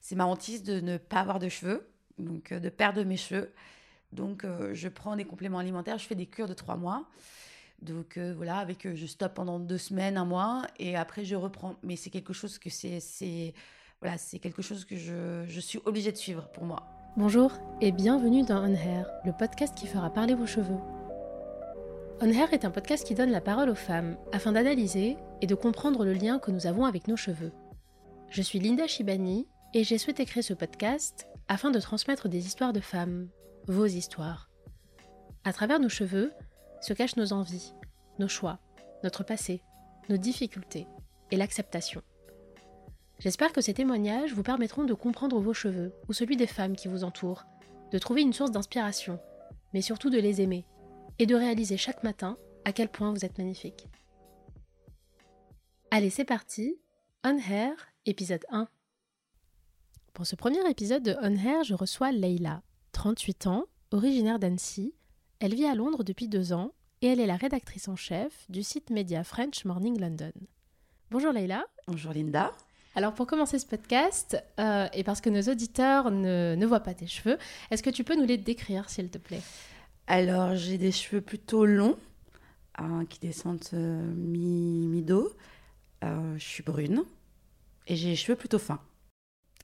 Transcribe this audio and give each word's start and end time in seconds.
c'est 0.00 0.16
ma 0.16 0.26
hantise 0.26 0.62
de 0.62 0.80
ne 0.80 0.96
pas 0.98 1.20
avoir 1.20 1.38
de 1.38 1.48
cheveux, 1.48 1.88
donc 2.18 2.52
de 2.52 2.68
perdre 2.68 3.02
mes 3.04 3.16
cheveux. 3.16 3.52
Donc, 4.12 4.44
je 4.72 4.88
prends 4.88 5.14
des 5.14 5.24
compléments 5.24 5.58
alimentaires, 5.58 5.98
je 5.98 6.06
fais 6.06 6.16
des 6.16 6.26
cures 6.26 6.48
de 6.48 6.54
trois 6.54 6.76
mois. 6.76 7.06
Donc 7.80 8.18
voilà, 8.18 8.58
avec 8.58 8.94
je 8.94 9.06
stoppe 9.06 9.34
pendant 9.34 9.58
deux 9.58 9.78
semaines, 9.78 10.16
un 10.16 10.24
mois, 10.24 10.66
et 10.78 10.96
après 10.96 11.24
je 11.24 11.36
reprends. 11.36 11.76
Mais 11.82 11.96
c'est 11.96 12.10
quelque 12.10 12.32
chose 12.32 12.58
que 12.58 12.68
c'est, 12.68 13.54
voilà, 14.00 14.18
c'est 14.18 14.38
quelque 14.38 14.62
chose 14.62 14.84
que 14.84 14.96
je, 14.96 15.44
je 15.46 15.60
suis 15.60 15.80
obligée 15.84 16.12
de 16.12 16.16
suivre 16.16 16.48
pour 16.48 16.64
moi. 16.64 16.82
Bonjour 17.16 17.52
et 17.80 17.90
bienvenue 17.90 18.44
dans 18.44 18.62
On 18.62 18.72
Hair, 18.72 19.10
le 19.24 19.32
podcast 19.32 19.74
qui 19.74 19.86
fera 19.86 20.10
parler 20.10 20.34
vos 20.34 20.46
cheveux. 20.46 20.78
On 22.20 22.28
Hair 22.28 22.52
est 22.52 22.64
un 22.64 22.70
podcast 22.70 23.06
qui 23.06 23.14
donne 23.14 23.30
la 23.30 23.40
parole 23.40 23.68
aux 23.68 23.74
femmes 23.74 24.16
afin 24.32 24.52
d'analyser 24.52 25.16
et 25.40 25.46
de 25.46 25.54
comprendre 25.54 26.04
le 26.04 26.12
lien 26.12 26.38
que 26.38 26.50
nous 26.50 26.66
avons 26.66 26.84
avec 26.84 27.08
nos 27.08 27.16
cheveux. 27.16 27.52
Je 28.28 28.42
suis 28.42 28.60
Linda 28.60 28.86
Shibani 28.86 29.48
et 29.74 29.84
j'ai 29.84 29.98
souhaité 29.98 30.24
créer 30.24 30.42
ce 30.42 30.54
podcast 30.54 31.26
afin 31.48 31.70
de 31.70 31.80
transmettre 31.80 32.28
des 32.28 32.46
histoires 32.46 32.72
de 32.72 32.80
femmes, 32.80 33.28
vos 33.66 33.86
histoires. 33.86 34.50
À 35.44 35.52
travers 35.52 35.80
nos 35.80 35.88
cheveux 35.88 36.32
se 36.80 36.92
cachent 36.92 37.16
nos 37.16 37.32
envies, 37.32 37.72
nos 38.18 38.28
choix, 38.28 38.58
notre 39.04 39.24
passé, 39.24 39.62
nos 40.08 40.16
difficultés 40.16 40.86
et 41.30 41.36
l'acceptation. 41.36 42.02
J'espère 43.18 43.52
que 43.52 43.60
ces 43.60 43.74
témoignages 43.74 44.32
vous 44.32 44.42
permettront 44.42 44.84
de 44.84 44.94
comprendre 44.94 45.38
vos 45.40 45.54
cheveux 45.54 45.92
ou 46.08 46.12
celui 46.12 46.36
des 46.36 46.46
femmes 46.46 46.76
qui 46.76 46.88
vous 46.88 47.04
entourent, 47.04 47.44
de 47.92 47.98
trouver 47.98 48.22
une 48.22 48.32
source 48.32 48.50
d'inspiration, 48.50 49.20
mais 49.72 49.82
surtout 49.82 50.10
de 50.10 50.18
les 50.18 50.40
aimer 50.40 50.64
et 51.18 51.26
de 51.26 51.34
réaliser 51.36 51.76
chaque 51.76 52.02
matin 52.02 52.36
à 52.64 52.72
quel 52.72 52.88
point 52.88 53.12
vous 53.12 53.24
êtes 53.24 53.38
magnifique. 53.38 53.88
Allez, 55.90 56.10
c'est 56.10 56.24
parti 56.24 56.78
On 57.24 57.36
Hair, 57.36 57.74
épisode 58.06 58.44
1. 58.50 58.68
Pour 60.12 60.26
ce 60.26 60.36
premier 60.36 60.68
épisode 60.68 61.02
de 61.02 61.16
On 61.22 61.34
Hair, 61.36 61.64
je 61.64 61.74
reçois 61.74 62.12
Leila, 62.12 62.62
38 62.92 63.46
ans, 63.46 63.66
originaire 63.92 64.38
d'Annecy. 64.38 64.92
Elle 65.38 65.54
vit 65.54 65.66
à 65.66 65.74
Londres 65.74 66.04
depuis 66.04 66.28
deux 66.28 66.52
ans 66.52 66.72
et 67.00 67.06
elle 67.06 67.20
est 67.20 67.26
la 67.26 67.36
rédactrice 67.36 67.88
en 67.88 67.96
chef 67.96 68.44
du 68.48 68.62
site 68.62 68.90
média 68.90 69.22
French 69.24 69.64
Morning 69.64 69.98
London. 70.00 70.32
Bonjour 71.10 71.32
Leila. 71.32 71.64
Bonjour 71.86 72.12
Linda. 72.12 72.52
Alors 72.96 73.14
pour 73.14 73.26
commencer 73.26 73.58
ce 73.58 73.66
podcast, 73.66 74.42
euh, 74.58 74.88
et 74.92 75.04
parce 75.04 75.20
que 75.20 75.30
nos 75.30 75.42
auditeurs 75.42 76.10
ne, 76.10 76.56
ne 76.56 76.66
voient 76.66 76.80
pas 76.80 76.94
tes 76.94 77.06
cheveux, 77.06 77.38
est-ce 77.70 77.82
que 77.82 77.90
tu 77.90 78.02
peux 78.02 78.16
nous 78.16 78.26
les 78.26 78.36
décrire 78.36 78.90
s'il 78.90 79.10
te 79.10 79.18
plaît? 79.18 79.42
Alors, 80.08 80.56
j'ai 80.56 80.76
des 80.76 80.90
cheveux 80.90 81.20
plutôt 81.20 81.64
longs, 81.64 81.96
hein, 82.74 83.04
qui 83.08 83.20
descendent 83.20 83.62
euh, 83.74 84.12
mi-dos. 84.12 85.30
Euh, 86.02 86.36
je 86.36 86.44
suis 86.44 86.64
brune 86.64 87.04
et 87.86 87.94
j'ai 87.94 88.08
les 88.08 88.16
cheveux 88.16 88.36
plutôt 88.36 88.58
fins. 88.58 88.80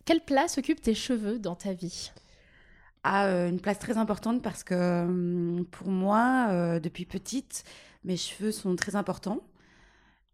Quelle 0.07 0.23
place 0.25 0.57
occupent 0.57 0.81
tes 0.81 0.95
cheveux 0.95 1.39
dans 1.39 1.55
ta 1.55 1.75
vie? 1.75 2.11
Ah, 3.05 3.27
euh, 3.27 3.51
Une 3.51 3.61
place 3.61 3.79
très 3.79 3.99
importante 3.99 4.43
parce 4.43 4.65
que 4.65 5.05
hum, 5.05 5.67
pour 5.71 5.89
moi, 5.89 6.81
depuis 6.81 7.05
petite, 7.05 7.65
mes 8.05 8.17
cheveux 8.17 8.53
sont 8.53 8.75
très 8.77 8.97
importants. 8.97 9.41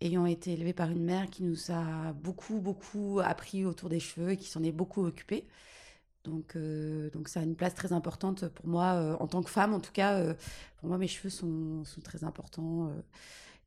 Ayant 0.01 0.27
été 0.27 0.53
élevée 0.53 0.73
par 0.73 0.91
une 0.91 1.05
mère 1.05 1.29
qui 1.31 1.43
nous 1.43 1.71
a 1.71 2.13
beaucoup, 2.13 2.61
beaucoup 2.61 3.21
appris 3.25 3.65
autour 3.65 3.89
des 3.89 4.01
cheveux 4.01 4.31
et 4.31 4.37
qui 4.37 4.49
s'en 4.49 4.63
est 4.63 4.73
beaucoup 4.73 5.05
occupée. 5.05 5.47
Donc, 6.25 6.55
euh, 6.57 7.11
donc 7.11 7.29
ça 7.29 7.41
a 7.41 7.43
une 7.43 7.57
place 7.57 7.75
très 7.75 7.93
importante 7.93 8.49
pour 8.49 8.67
moi, 8.67 8.95
euh, 8.95 9.17
en 9.19 9.27
tant 9.27 9.43
que 9.43 9.51
femme 9.51 9.75
en 9.75 9.81
tout 9.81 9.93
cas. 9.93 10.15
Euh, 10.15 10.35
pour 10.79 10.89
moi, 10.89 10.99
mes 10.99 11.09
cheveux 11.09 11.31
sont, 11.31 11.85
sont 11.85 12.01
très 12.01 12.25
importants. 12.25 12.93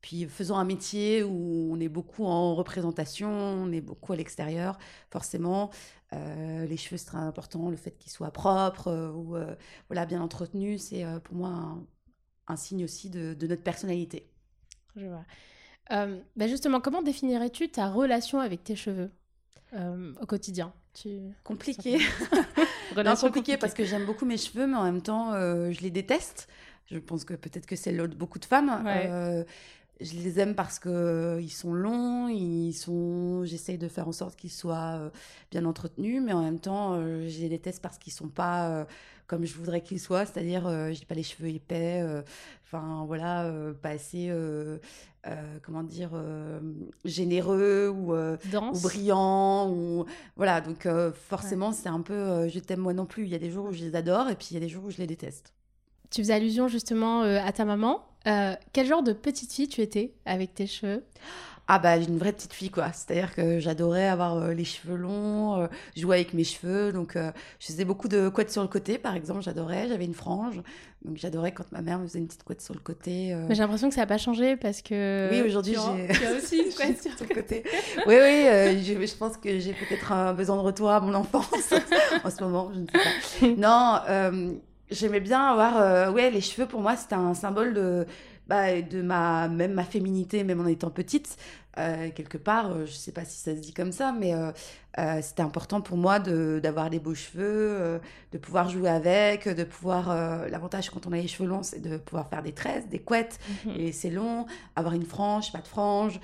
Puis 0.06 0.26
faisant 0.26 0.58
un 0.58 0.66
métier 0.66 1.24
où 1.24 1.70
on 1.74 1.80
est 1.80 1.90
beaucoup 1.90 2.26
en 2.26 2.54
représentation, 2.54 3.32
on 3.32 3.72
est 3.72 3.82
beaucoup 3.82 4.14
à 4.14 4.16
l'extérieur, 4.16 4.78
forcément, 5.10 5.72
les 6.12 6.78
cheveux 6.78 6.98
c'est 6.98 7.08
très 7.08 7.18
important. 7.18 7.72
Le 7.72 7.76
fait 7.76 7.98
qu'ils 7.98 8.12
soient 8.12 8.30
propres 8.30 9.12
ou 9.16 9.36
voilà, 9.90 10.06
bien 10.06 10.22
entretenus, 10.22 10.84
c'est 10.84 11.04
pour 11.24 11.36
moi 11.36 11.50
un, 11.50 11.88
un, 12.48 12.56
signe 12.56 12.84
aussi 12.84 13.10
de, 13.10 13.34
de 13.34 13.48
notre 13.48 13.64
personnalité. 13.64 14.30
Je 14.96 15.08
vois. 15.08 15.26
Bah 16.36 16.48
justement, 16.48 16.82
comment 16.82 17.02
définirais-tu 17.02 17.70
ta 17.70 17.90
relation 17.90 18.40
avec 18.40 18.64
tes 18.64 18.76
cheveux 18.76 19.10
au 19.74 20.26
quotidien? 20.28 20.72
Compliqué. 21.44 21.98
non, 22.96 23.16
compliqué 23.16 23.58
parce 23.58 23.74
que 23.74 23.86
j'aime 23.86 24.06
beaucoup 24.06 24.26
mes 24.26 24.38
cheveux, 24.38 24.68
mais 24.68 24.78
en 24.78 24.84
même 24.84 25.02
temps, 25.02 25.34
euh, 25.34 25.72
je 25.72 25.82
les 25.82 25.92
déteste. 25.92 26.48
Je 26.86 27.00
pense 27.00 27.26
que 27.26 27.34
peut-être 27.34 27.66
que 27.66 27.76
c'est 27.76 27.92
de 27.92 28.06
beaucoup 28.08 28.40
de 28.40 28.46
femmes. 28.46 28.84
Euh, 28.86 29.44
je 30.02 30.14
les 30.14 30.40
aime 30.40 30.56
parce 30.56 30.80
que 30.80 30.90
euh, 30.90 31.42
ils 31.42 31.52
sont 31.52 31.74
longs, 31.74 32.28
ils 32.28 32.74
sont. 32.74 33.44
J'essaye 33.46 33.78
de 33.78 33.88
faire 33.88 34.08
en 34.08 34.12
sorte 34.12 34.36
qu'ils 34.36 34.52
soient 34.52 35.12
bien 35.52 35.66
entretenus, 35.66 36.22
mais 36.24 36.34
en 36.34 36.42
même 36.42 36.60
temps, 36.60 37.00
je 37.02 37.40
les 37.40 37.50
déteste 37.50 37.82
parce 37.82 37.98
qu'ils 37.98 38.14
sont 38.14 38.30
pas 38.30 38.88
comme 39.28 39.46
je 39.46 39.56
voudrais 39.56 39.82
qu'ils 39.82 40.00
soient, 40.00 40.26
c'est-à-dire, 40.26 40.70
je 40.70 41.00
n'ai 41.00 41.06
pas 41.08 41.16
les 41.16 41.24
cheveux 41.24 41.50
épais, 41.50 42.04
enfin 42.64 43.06
voilà, 43.08 43.52
pas 43.82 43.90
assez 43.90 44.30
euh, 45.28 45.58
comment 45.64 45.82
dire, 45.82 46.12
euh, 46.14 46.60
généreux 47.04 47.90
ou, 47.90 48.14
euh, 48.14 48.38
ou, 48.54 48.80
brillant. 48.80 49.72
Ou, 49.72 50.06
voilà, 50.36 50.62
donc 50.62 50.88
forcément, 51.14 51.72
c'est 51.72 51.90
un 51.90 52.02
peu 52.02 52.48
je 52.48 52.60
t'aime 52.60 52.82
moi 52.82 52.94
non 52.94 53.06
plus. 53.06 53.24
Il 53.24 53.30
y 53.30 53.36
a 53.36 53.40
des 53.40 53.50
jours 53.50 53.66
où 53.66 53.74
je 53.74 53.84
les 53.84 53.96
adore 53.96 54.30
et 54.30 54.36
puis 54.36 54.50
il 54.52 54.54
y 54.54 54.58
a 54.58 54.60
des 54.60 54.70
jours 54.70 54.86
où 54.86 54.92
je 54.92 54.98
les 54.98 55.08
déteste. 55.08 55.54
Tu 56.12 56.22
faisais 56.22 56.34
allusion 56.34 56.68
justement 56.68 57.22
à 57.22 57.52
ta 57.52 57.66
maman. 57.66 58.02
quel 58.24 58.88
genre 58.88 59.04
de 59.04 59.14
petite 59.14 59.52
fille 59.52 59.68
tu 59.68 59.82
étais 59.82 60.14
avec 60.26 60.54
tes 60.54 60.68
cheveux? 60.68 61.04
Ah 61.68 61.80
bah 61.80 61.98
une 61.98 62.20
vraie 62.20 62.32
petite 62.32 62.54
fille 62.54 62.70
quoi. 62.70 62.92
C'est-à-dire 62.94 63.34
que 63.34 63.60
j'adorais 63.60 64.08
avoir 64.08 64.38
euh, 64.38 64.54
les 64.54 64.66
cheveux 64.66 64.96
longs, 64.96 65.62
euh, 65.62 65.68
jouer 65.98 66.18
avec 66.18 66.36
mes 66.36 66.44
cheveux. 66.44 66.92
Donc 66.92 67.16
euh, 67.16 67.32
je 67.60 67.68
faisais 67.68 67.86
beaucoup 67.86 68.08
de 68.08 68.30
couettes 68.30 68.52
sur 68.52 68.62
le 68.62 68.68
côté 68.68 69.00
par 69.00 69.16
exemple, 69.16 69.42
j'adorais. 69.42 69.88
J'avais 69.88 70.06
une 70.06 70.14
frange. 70.14 70.62
Donc 71.04 71.18
j'adorais 71.18 71.54
quand 71.54 71.72
ma 71.72 71.82
mère 71.82 71.98
me 71.98 72.06
faisait 72.06 72.20
une 72.20 72.28
petite 72.28 72.44
couette 72.44 72.62
sur 72.62 72.76
le 72.76 72.80
côté. 72.80 73.34
Mais 73.48 73.56
j'ai 73.56 73.64
l'impression 73.64 73.90
que 73.90 73.96
ça 73.96 74.02
n'a 74.02 74.08
pas 74.08 74.20
changé 74.20 74.58
parce 74.58 74.84
que... 74.84 75.30
Oui 75.32 75.42
aujourd'hui 75.42 75.74
j'ai... 75.74 76.14
Tu 76.14 76.26
as 76.26 76.34
aussi 76.34 76.58
une 76.58 76.74
couette 76.76 77.02
sur 77.02 77.28
le 77.28 77.34
côté. 77.34 77.64
oui 78.06 78.16
oui, 78.16 78.84
je, 78.84 79.06
je, 79.06 79.16
pense 79.16 79.38
que 79.38 79.60
j'ai 79.60 79.74
peut-être 79.74 80.12
un 80.12 80.34
besoin 80.34 80.58
de 80.58 80.62
retour 80.62 80.90
à 80.92 81.00
mon 81.00 81.14
enfance 81.16 81.50
en 82.24 82.30
ce 82.30 82.44
moment, 82.44 82.72
je 82.74 82.80
ne 82.82 82.86
sais 82.86 83.56
pas. 83.56 83.56
Non, 83.58 84.50
j'aimais 84.92 85.20
bien 85.20 85.42
avoir... 85.42 86.14
ouais 86.14 86.32
les 86.32 86.42
cheveux. 86.42 86.68
Pour 86.68 86.82
moi 86.82 86.96
c'était 86.96 87.16
un 87.16 87.34
symbole 87.34 87.74
de 87.74 88.06
bah, 88.48 88.82
de 88.82 89.02
ma, 89.02 89.48
même 89.48 89.74
ma 89.74 89.84
féminité, 89.84 90.44
même 90.44 90.62
en 90.62 90.68
étant 90.68 90.92
petite, 90.92 91.38
euh, 91.78 92.10
quelque 92.12 92.38
part, 92.38 92.72
euh, 92.72 92.86
je 92.86 92.92
ne 92.92 92.98
sais 92.98 93.12
pas 93.12 93.26
si 93.26 93.38
ça 93.38 93.56
se 93.56 93.60
dit 93.60 93.74
comme 93.74 93.92
ça, 93.92 94.14
mais 94.18 94.34
euh, 94.34 94.52
c'était 95.22 95.42
important 95.42 95.82
pour 95.82 95.98
moi 95.98 96.20
d'avoir 96.20 96.90
des 96.90 97.00
beaux 97.00 97.16
cheveux, 97.16 98.00
de 98.32 98.38
pouvoir 98.38 98.70
jouer 98.70 98.90
avec, 98.90 99.50
de 99.50 99.64
pouvoir... 99.64 100.16
L'avantage 100.48 100.90
quand 100.90 101.06
on 101.08 101.12
a 101.12 101.18
les 101.18 101.28
cheveux 101.28 101.50
longs, 101.50 101.64
c'est 101.64 101.82
de 101.82 101.98
pouvoir 101.98 102.30
faire 102.30 102.44
des 102.44 102.54
tresses, 102.54 102.88
des 102.88 103.00
couettes, 103.00 103.40
mhm. 103.66 103.74
et 103.78 103.92
c'est 103.92 104.10
long, 104.10 104.46
avoir 104.76 104.94
une 104.94 105.06
frange, 105.06 105.52
pas 105.52 105.60
de 105.60 105.68
frange 105.68 106.20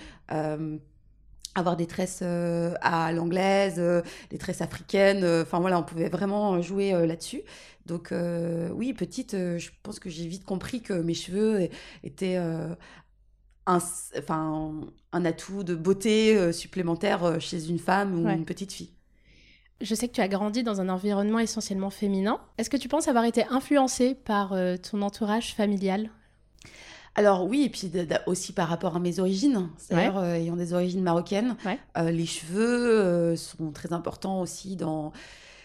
avoir 1.55 1.75
des 1.75 1.87
tresses 1.87 2.21
à 2.21 3.11
l'anglaise, 3.11 3.81
des 4.29 4.37
tresses 4.37 4.61
africaines. 4.61 5.25
Enfin 5.41 5.59
voilà, 5.59 5.79
on 5.79 5.83
pouvait 5.83 6.09
vraiment 6.09 6.61
jouer 6.61 6.91
là-dessus. 7.05 7.41
Donc 7.85 8.13
oui, 8.73 8.93
petite, 8.93 9.31
je 9.33 9.69
pense 9.83 9.99
que 9.99 10.09
j'ai 10.09 10.27
vite 10.27 10.45
compris 10.45 10.81
que 10.81 10.93
mes 10.93 11.13
cheveux 11.13 11.67
étaient 12.03 12.37
un, 12.37 12.77
enfin, 13.67 14.73
un 15.11 15.25
atout 15.25 15.63
de 15.63 15.75
beauté 15.75 16.53
supplémentaire 16.53 17.41
chez 17.41 17.67
une 17.69 17.79
femme 17.79 18.23
ou 18.23 18.29
une 18.29 18.45
petite 18.45 18.71
fille. 18.71 18.91
Je 19.81 19.95
sais 19.95 20.07
que 20.07 20.13
tu 20.13 20.21
as 20.21 20.27
grandi 20.27 20.61
dans 20.61 20.79
un 20.79 20.89
environnement 20.89 21.39
essentiellement 21.39 21.89
féminin. 21.89 22.39
Est-ce 22.59 22.69
que 22.69 22.77
tu 22.77 22.87
penses 22.87 23.07
avoir 23.07 23.25
été 23.25 23.45
influencée 23.49 24.13
par 24.13 24.55
ton 24.89 25.01
entourage 25.01 25.55
familial? 25.55 26.11
Alors 27.15 27.45
oui, 27.45 27.63
et 27.63 27.69
puis 27.69 27.91
aussi 28.25 28.53
par 28.53 28.69
rapport 28.69 28.95
à 28.95 28.99
mes 28.99 29.19
origines, 29.19 29.69
c'est-à-dire 29.77 30.23
ayant 30.23 30.55
des 30.55 30.73
origines 30.73 31.03
marocaines, 31.03 31.57
les 31.97 32.25
cheveux 32.25 33.35
sont 33.35 33.71
très 33.71 33.91
importants 33.91 34.41
aussi 34.41 34.75
dans 34.77 35.11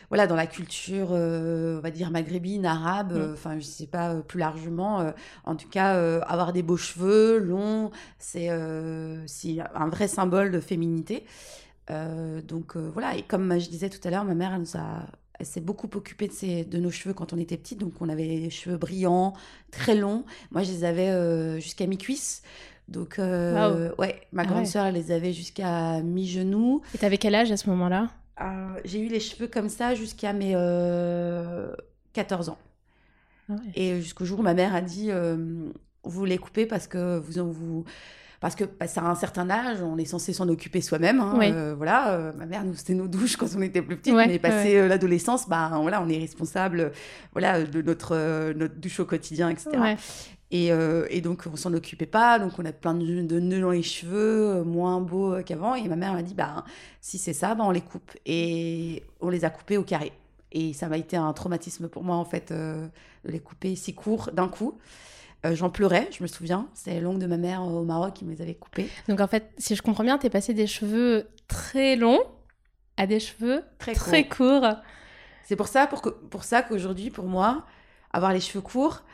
voilà, 0.08 0.26
dans 0.26 0.36
la 0.36 0.46
culture, 0.46 1.08
euh, 1.12 1.78
on 1.78 1.80
va 1.80 1.90
dire 1.90 2.10
maghrébine, 2.10 2.64
arabe, 2.64 3.12
mm. 3.12 3.16
euh, 3.16 3.32
enfin, 3.32 3.58
je 3.58 3.64
sais 3.64 3.86
pas 3.86 4.10
euh, 4.10 4.20
plus 4.20 4.38
largement. 4.38 5.12
en 5.44 5.56
tout 5.56 5.68
cas, 5.68 6.20
avoir 6.22 6.52
des 6.52 6.62
beaux 6.62 6.76
cheveux 6.76 7.38
longs, 7.38 7.90
c'est 8.18 8.48
un 8.48 9.88
vrai 9.88 10.08
symbole 10.08 10.50
de 10.50 10.60
féminité. 10.60 11.24
donc 11.88 12.76
voilà, 12.76 13.16
et 13.16 13.22
comme 13.22 13.58
je 13.58 13.68
disais 13.68 13.90
tout 13.90 14.06
à 14.06 14.10
l'heure, 14.10 14.24
ma 14.24 14.34
mère, 14.34 14.52
elle 14.54 14.60
nous 14.60 14.76
a 14.76 15.06
s'est 15.44 15.60
beaucoup 15.60 15.88
occupée 15.94 16.28
de, 16.28 16.68
de 16.68 16.78
nos 16.78 16.90
cheveux 16.90 17.14
quand 17.14 17.32
on 17.32 17.38
était 17.38 17.56
petite. 17.56 17.78
Donc, 17.78 17.92
on 18.00 18.08
avait 18.08 18.24
les 18.24 18.50
cheveux 18.50 18.76
brillants, 18.76 19.34
très 19.70 19.94
longs. 19.94 20.24
Moi, 20.50 20.62
je 20.62 20.72
les 20.72 20.84
avais 20.84 21.60
jusqu'à 21.60 21.86
mi-cuisse. 21.86 22.42
Donc, 22.88 23.16
ouais, 23.18 24.20
ma 24.32 24.42
ah 24.42 24.46
grande 24.46 24.66
sœur, 24.66 24.86
elle 24.86 24.94
les 24.94 25.10
avait 25.12 25.32
jusqu'à 25.32 26.00
mi-genou. 26.02 26.82
Et 26.94 26.98
t'avais 26.98 27.18
quel 27.18 27.34
âge 27.34 27.50
à 27.50 27.56
ce 27.56 27.68
moment-là? 27.70 28.10
Euh, 28.40 28.80
j'ai 28.84 29.00
eu 29.00 29.08
les 29.08 29.20
cheveux 29.20 29.46
comme 29.46 29.68
ça 29.68 29.94
jusqu'à 29.94 30.32
mes 30.32 30.52
14 32.12 32.48
euh, 32.48 32.52
ans. 32.52 32.58
Ah 33.48 33.54
Et 33.74 34.00
jusqu'au 34.00 34.24
jour 34.24 34.40
où 34.40 34.42
ma 34.42 34.54
mère 34.54 34.74
a 34.74 34.80
dit 34.80 35.10
euh, 35.10 35.70
Vous 36.02 36.24
les 36.24 36.38
coupez 36.38 36.66
parce 36.66 36.86
que 36.86 37.18
vous, 37.18 37.52
vous, 37.52 37.84
parce 38.40 38.54
que 38.54 38.64
passer 38.64 39.00
à 39.00 39.04
un 39.06 39.14
certain 39.14 39.48
âge, 39.50 39.78
on 39.82 39.96
est 39.98 40.04
censé 40.04 40.32
s'en 40.32 40.48
occuper 40.48 40.80
soi-même. 40.80 41.20
hein, 41.20 41.34
Oui. 41.38 41.50
euh, 41.52 41.74
voilà, 41.76 42.12
euh, 42.12 42.32
ma 42.36 42.46
mère 42.46 42.64
nous 42.64 42.74
c'était 42.74 42.94
nos 42.94 43.08
douches 43.08 43.36
quand 43.36 43.46
on 43.56 43.62
était 43.62 43.82
plus 43.82 43.96
petite, 43.96 44.14
Ouais, 44.14 44.26
mais 44.26 44.34
ouais, 44.34 44.38
passé 44.38 44.76
euh, 44.76 44.88
l'adolescence, 44.88 45.48
bah 45.48 45.70
voilà, 45.80 46.02
on 46.02 46.08
est 46.08 46.18
responsable, 46.18 46.92
voilà, 47.32 47.62
de 47.62 47.82
notre 47.82 48.52
notre 48.52 48.74
douche 48.76 49.00
au 49.00 49.04
quotidien, 49.06 49.48
etc. 49.48 49.70
Ouais. 49.78 49.96
Et, 50.52 50.68
et 51.10 51.20
donc 51.22 51.42
on 51.52 51.56
s'en 51.56 51.74
occupait 51.74 52.06
pas, 52.06 52.38
donc 52.38 52.52
on 52.58 52.64
a 52.64 52.70
plein 52.72 52.94
de, 52.94 53.22
de 53.22 53.40
nœuds 53.40 53.60
dans 53.60 53.72
les 53.72 53.82
cheveux, 53.82 54.62
moins 54.62 55.00
beaux 55.00 55.34
qu'avant. 55.44 55.74
Et 55.74 55.88
ma 55.88 55.96
mère 55.96 56.12
m'a 56.12 56.22
dit, 56.22 56.34
bah 56.34 56.64
si 57.00 57.18
c'est 57.18 57.32
ça, 57.32 57.56
bah 57.56 57.64
on 57.66 57.72
les 57.72 57.80
coupe. 57.80 58.12
Et 58.26 59.02
on 59.20 59.28
les 59.28 59.44
a 59.44 59.50
coupés 59.50 59.76
au 59.76 59.82
carré. 59.82 60.12
Et 60.52 60.72
ça 60.72 60.88
m'a 60.88 60.98
été 60.98 61.16
un 61.16 61.32
traumatisme 61.32 61.88
pour 61.88 62.04
moi 62.04 62.14
en 62.14 62.24
fait 62.24 62.52
de 62.52 62.88
les 63.24 63.40
couper 63.40 63.74
si 63.74 63.92
court 63.94 64.30
d'un 64.32 64.46
coup. 64.46 64.78
Euh, 65.46 65.54
J'en 65.54 65.70
pleurais, 65.70 66.08
je 66.10 66.22
me 66.22 66.28
souviens. 66.28 66.68
C'était 66.74 67.00
l'oncle 67.00 67.18
de 67.18 67.26
ma 67.26 67.36
mère 67.36 67.62
euh, 67.62 67.66
au 67.80 67.84
Maroc 67.84 68.14
qui 68.14 68.24
me 68.24 68.32
les 68.34 68.42
avait 68.42 68.54
coupés. 68.54 68.88
Donc 69.08 69.20
en 69.20 69.26
fait, 69.26 69.52
si 69.58 69.74
je 69.76 69.82
comprends 69.82 70.04
bien, 70.04 70.18
t'es 70.18 70.30
passé 70.30 70.54
des 70.54 70.66
cheveux 70.66 71.28
très 71.48 71.96
longs 71.96 72.20
à 72.96 73.06
des 73.06 73.20
cheveux 73.20 73.62
Très, 73.78 73.94
très 73.94 74.26
courts. 74.28 74.66
C'est 75.44 75.56
pour 75.56 75.68
ça, 75.68 75.86
pour, 75.86 76.02
que, 76.02 76.08
pour 76.08 76.44
ça 76.44 76.62
qu'aujourd'hui, 76.62 77.10
pour 77.10 77.26
moi, 77.26 77.64
avoir 78.12 78.32
les 78.32 78.40
cheveux 78.40 78.62
courts, 78.62 79.04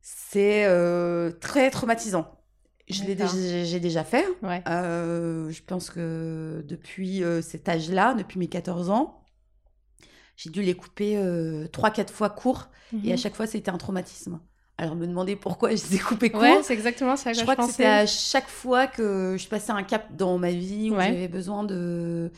c'est 0.00 0.64
euh, 0.66 1.30
très 1.32 1.70
traumatisant. 1.70 2.38
Je 2.88 3.04
l'ai 3.04 3.64
j'ai 3.64 3.80
déjà 3.80 4.04
fait. 4.04 4.26
Ouais. 4.42 4.62
Euh, 4.68 5.50
je 5.50 5.62
pense 5.62 5.88
que 5.90 6.62
depuis 6.66 7.22
cet 7.40 7.68
âge-là, 7.68 8.14
depuis 8.14 8.38
mes 8.38 8.48
14 8.48 8.90
ans, 8.90 9.24
j'ai 10.36 10.50
dû 10.50 10.62
les 10.62 10.74
couper 10.74 11.16
euh, 11.16 11.66
3-4 11.68 12.10
fois 12.10 12.28
courts. 12.30 12.68
Et 13.04 13.10
à 13.10 13.12
Mhm. 13.14 13.18
chaque 13.18 13.34
fois, 13.34 13.46
c'était 13.46 13.70
un 13.70 13.78
traumatisme. 13.78 14.40
Alors, 14.82 14.96
me 14.96 15.06
demander 15.06 15.36
pourquoi 15.36 15.70
je 15.70 15.84
les 15.90 15.94
ai 15.96 15.98
coupés 16.00 16.30
courts. 16.30 16.40
Ouais, 16.42 16.62
c'est 16.64 16.74
exactement 16.74 17.14
ça 17.16 17.30
que 17.30 17.34
je 17.36 17.40
je, 17.40 17.44
crois 17.44 17.54
que 17.54 17.60
pensais. 17.60 17.72
c'était 17.72 17.86
à 17.88 18.06
chaque 18.06 18.48
fois 18.48 18.88
que 18.88 19.36
je 19.38 19.46
passais 19.46 19.70
un 19.70 19.84
cap 19.84 20.16
dans 20.16 20.38
ma 20.38 20.50
vie 20.50 20.90
où 20.90 20.96
Ouais. 20.96 21.06
j'avais 21.06 21.28
besoin 21.28 21.62
de, 21.62 22.32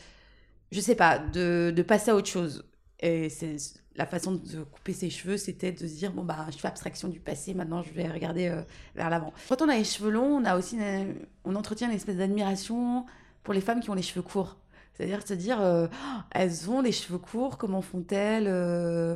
je 0.71 0.79
sais 0.79 0.95
pas, 0.95 1.17
de, 1.19 1.73
de 1.75 1.81
passer 1.81 2.11
à 2.11 2.15
autre 2.15 2.27
chose. 2.29 2.65
Et 2.99 3.29
c'est 3.29 3.55
la 3.95 4.05
façon 4.05 4.33
de 4.33 4.63
couper 4.63 4.93
ses 4.93 5.09
cheveux, 5.09 5.37
c'était 5.37 5.71
de 5.71 5.79
se 5.87 5.95
dire 5.95 6.11
bon 6.11 6.23
bah 6.23 6.45
je 6.51 6.57
fais 6.57 6.67
abstraction 6.67 7.07
du 7.07 7.19
passé, 7.19 7.53
maintenant 7.53 7.81
je 7.81 7.91
vais 7.93 8.07
regarder 8.09 8.47
euh, 8.49 8.61
vers 8.95 9.09
l'avant. 9.09 9.33
Quand 9.49 9.61
on 9.61 9.69
a 9.69 9.75
les 9.75 9.83
cheveux 9.85 10.11
longs, 10.11 10.37
on 10.41 10.45
a 10.45 10.57
aussi 10.57 10.75
une- 10.75 11.15
on 11.45 11.55
entretient 11.55 11.89
une 11.89 11.95
espèce 11.95 12.17
d'admiration 12.17 13.05
pour 13.43 13.53
les 13.53 13.61
femmes 13.61 13.79
qui 13.79 13.89
ont 13.89 13.93
les 13.95 14.01
cheveux 14.01 14.21
courts. 14.21 14.57
C'est-à-dire 14.93 15.25
se 15.27 15.33
dire 15.33 15.61
euh, 15.61 15.87
Oh, 15.91 16.19
elles 16.31 16.69
ont 16.69 16.81
les 16.81 16.91
cheveux 16.91 17.17
courts, 17.19 17.57
comment 17.57 17.81
font-elles 17.81 18.47
euh, 18.47 19.15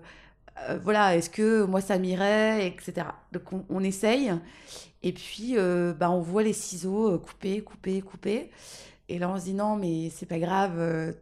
euh, 0.68 0.80
voilà, 0.84 1.16
est-ce 1.16 1.30
que 1.30 1.64
moi 1.64 1.82
ça 1.82 1.98
m'irait, 1.98 2.68
etc. 2.68 3.08
Donc 3.32 3.44
on, 3.70 3.84
essaye, 3.84 4.32
et 5.04 5.14
puis 5.14 5.58
euh, 5.58 5.94
bah, 5.94 6.12
on 6.12 6.22
voit 6.22 6.44
les 6.44 6.54
ciseaux 6.54 7.14
euh, 7.14 7.18
couper, 7.18 7.62
couper, 7.62 8.02
couper, 8.02 8.52
et 9.08 9.20
là 9.20 9.30
on 9.30 9.38
se 9.40 9.46
dit 9.46 9.54
non, 9.54 9.76
mais 9.76 10.10
c'est 10.10 10.26
pas 10.26 10.40
grave, 10.40 11.16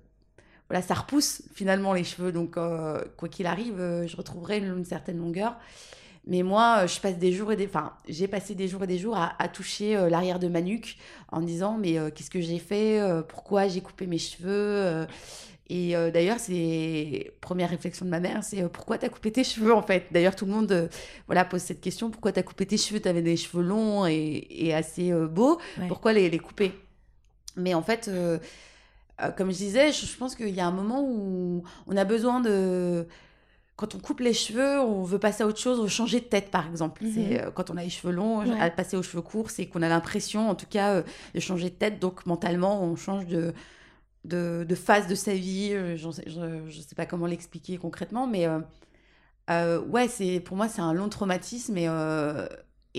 voilà, 0.69 0.81
ça 0.81 0.95
repousse 0.95 1.43
finalement 1.53 1.93
les 1.93 2.03
cheveux, 2.03 2.31
donc 2.31 2.55
quoi 2.55 3.29
qu'il 3.29 3.45
arrive, 3.45 3.77
je 3.77 4.17
retrouverai 4.17 4.59
une, 4.59 4.85
certaine 4.85 5.17
longueur. 5.17 5.57
Mais 6.29 6.43
moi, 6.43 6.87
je 6.87 6.99
passe 6.99 7.17
des 7.17 7.31
jours 7.31 7.53
et 7.53 7.55
des, 7.55 7.67
enfin, 7.67 7.93
j'ai 8.09 8.27
passé 8.27 8.53
des 8.53 8.67
jours 8.67 8.83
et 8.83 8.87
des 8.87 8.97
jours 8.97 9.15
à, 9.15 9.41
à 9.41 9.47
toucher 9.47 10.09
l'arrière 10.09 10.39
de 10.39 10.49
ma 10.49 10.59
nuque 10.59 10.97
en 11.31 11.39
disant 11.39 11.77
mais 11.77 11.95
qu'est-ce 12.11 12.29
que 12.29 12.41
j'ai 12.41 12.59
fait, 12.59 13.01
pourquoi 13.29 13.69
j'ai 13.69 13.79
coupé 13.79 14.07
mes 14.07 14.17
cheveux. 14.17 15.07
Et 15.69 15.95
euh, 15.95 16.11
d'ailleurs, 16.11 16.39
c'est 16.39 17.31
première 17.41 17.69
réflexion 17.69 18.05
de 18.05 18.09
ma 18.11 18.19
mère, 18.19 18.43
c'est 18.43 18.61
euh, 18.63 18.69
pourquoi 18.69 18.97
t'as 18.97 19.09
coupé 19.09 19.31
tes 19.31 19.43
cheveux 19.43 19.73
en 19.73 19.81
fait? 19.81 20.05
D'ailleurs, 20.11 20.35
tout 20.35 20.45
le 20.45 20.51
monde 20.51 20.71
euh, 20.71 20.87
voilà 21.27 21.43
pose 21.45 21.61
cette 21.61 21.81
question 21.81 22.09
pourquoi 22.09 22.31
t'as 22.31 22.43
coupé 22.43 22.65
tes 22.65 22.77
cheveux? 22.77 22.99
T'avais 22.99 23.21
des 23.21 23.37
cheveux 23.37 23.63
longs 23.63 24.05
et, 24.05 24.47
et 24.49 24.73
assez 24.73 25.11
euh, 25.11 25.27
beaux, 25.27 25.59
Ouais. 25.79 25.87
pourquoi 25.87 26.13
les, 26.13 26.29
les 26.29 26.39
couper? 26.39 26.71
Mais 27.55 27.73
en 27.73 27.81
fait, 27.81 28.09
comme 29.35 29.51
je 29.51 29.57
disais, 29.57 29.91
je, 29.91 30.05
je 30.05 30.15
pense 30.17 30.35
qu'il 30.35 30.49
y 30.53 30.59
a 30.59 30.67
un 30.67 30.71
moment 30.71 31.01
où 31.03 31.63
on 31.87 31.97
a 31.97 32.05
besoin 32.05 32.39
de 32.39 33.07
quand 33.75 33.93
on 33.93 33.99
coupe 33.99 34.21
les 34.21 34.33
cheveux, 34.33 34.79
on 34.79 35.03
veut 35.03 35.19
passer 35.19 35.43
à 35.43 35.47
autre 35.47 35.59
chose, 35.59 35.79
on 35.79 35.83
veut 35.83 35.87
changer 35.89 36.19
de 36.19 36.25
tête, 36.25 36.49
par 36.49 36.67
exemple. 36.67 37.03
Mhm. 37.03 37.11
C'est 37.13 37.41
euh, 37.43 37.51
quand 37.51 37.69
on 37.69 37.77
a 37.77 37.83
les 37.83 37.89
cheveux 37.91 38.11
longs, 38.13 38.39
Ouais. 38.39 38.59
à 38.59 38.69
passer 38.71 38.97
aux 38.97 39.03
cheveux 39.03 39.21
courts, 39.21 39.51
c'est 39.51 39.67
qu'on 39.67 39.83
a 39.83 39.87
l'impression, 39.89 40.49
en 40.49 40.55
tout 40.55 40.65
cas, 40.67 40.93
euh, 40.95 41.03
de 41.35 41.39
changer 41.39 41.69
de 41.69 41.75
tête. 41.75 41.99
Donc, 41.99 42.25
mentalement, 42.25 42.81
on 42.83 42.95
change 42.95 43.27
de, 43.27 43.53
de, 44.27 44.65
de 44.67 44.75
phase 44.75 45.07
de 45.07 45.15
sa 45.15 45.33
vie. 45.33 45.69
Euh, 45.73 45.97
je 45.97 46.07
ne 46.07 46.71
sais 46.81 46.95
pas 46.95 47.05
comment 47.05 47.25
l'expliquer 47.25 47.77
concrètement, 47.77 48.27
mais 48.27 48.47
euh, 48.47 48.59
euh, 49.49 49.81
ouais, 49.81 50.07
c'est 50.07 50.39
pour 50.39 50.57
moi, 50.57 50.67
c'est 50.67 50.81
un 50.81 50.93
long 50.93 51.09
traumatisme. 51.09 51.77
Et, 51.77 51.87